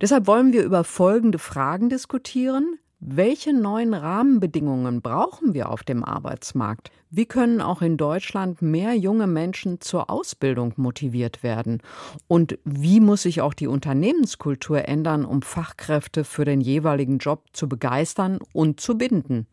Deshalb 0.00 0.26
wollen 0.26 0.52
wir 0.52 0.64
über 0.64 0.84
folgende 0.84 1.38
Fragen 1.38 1.88
diskutieren. 1.88 2.78
Welche 2.98 3.54
neuen 3.54 3.94
Rahmenbedingungen 3.94 5.00
brauchen 5.00 5.54
wir 5.54 5.70
auf 5.70 5.84
dem 5.84 6.04
Arbeitsmarkt? 6.04 6.90
Wie 7.08 7.26
können 7.26 7.62
auch 7.62 7.80
in 7.80 7.96
Deutschland 7.96 8.60
mehr 8.60 8.94
junge 8.94 9.26
Menschen 9.26 9.80
zur 9.80 10.10
Ausbildung 10.10 10.74
motiviert 10.76 11.42
werden? 11.42 11.80
Und 12.28 12.58
wie 12.64 13.00
muss 13.00 13.22
sich 13.22 13.40
auch 13.40 13.54
die 13.54 13.68
Unternehmenskultur 13.68 14.86
ändern, 14.86 15.24
um 15.24 15.42
Fachkräfte 15.42 16.24
für 16.24 16.44
den 16.44 16.60
jeweiligen 16.60 17.18
Job 17.18 17.44
zu 17.52 17.68
begeistern 17.68 18.40
und 18.52 18.80
zu 18.80 18.98
binden? 18.98 19.46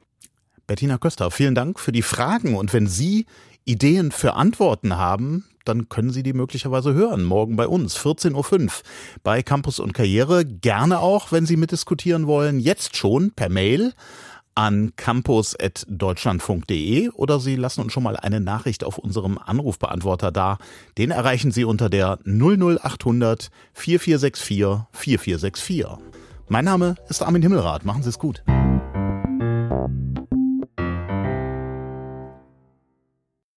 Bettina 0.67 0.97
Köster, 0.97 1.31
vielen 1.31 1.55
Dank 1.55 1.79
für 1.79 1.93
die 1.93 2.01
Fragen. 2.01 2.55
Und 2.55 2.73
wenn 2.73 2.87
Sie 2.87 3.25
Ideen 3.63 4.11
für 4.11 4.33
Antworten 4.33 4.97
haben, 4.97 5.45
dann 5.63 5.87
können 5.89 6.11
Sie 6.11 6.23
die 6.23 6.33
möglicherweise 6.33 6.93
hören. 6.93 7.23
Morgen 7.23 7.55
bei 7.55 7.67
uns, 7.67 7.97
14.05 7.97 8.33
Uhr 8.33 8.67
bei 9.23 9.41
Campus 9.43 9.79
und 9.79 9.93
Karriere. 9.93 10.43
Gerne 10.45 10.99
auch, 10.99 11.31
wenn 11.31 11.45
Sie 11.45 11.55
mitdiskutieren 11.55 12.27
wollen, 12.27 12.59
jetzt 12.59 12.97
schon 12.97 13.31
per 13.31 13.47
Mail 13.49 13.93
an 14.55 14.91
campus.deutschlandfunk.de 14.95 17.09
oder 17.09 17.39
Sie 17.39 17.55
lassen 17.55 17.81
uns 17.81 17.93
schon 17.93 18.01
mal 18.03 18.17
eine 18.17 18.41
Nachricht 18.41 18.83
auf 18.83 18.97
unserem 18.97 19.37
Anrufbeantworter 19.37 20.31
da. 20.31 20.57
Den 20.97 21.11
erreichen 21.11 21.51
Sie 21.51 21.63
unter 21.63 21.89
der 21.89 22.17
00800 22.25 23.51
4464 23.73 24.87
4464. 24.91 25.85
Mein 26.49 26.65
Name 26.65 26.95
ist 27.07 27.21
Armin 27.21 27.41
Himmelrath. 27.41 27.85
Machen 27.85 28.03
Sie 28.03 28.09
es 28.09 28.19
gut. 28.19 28.43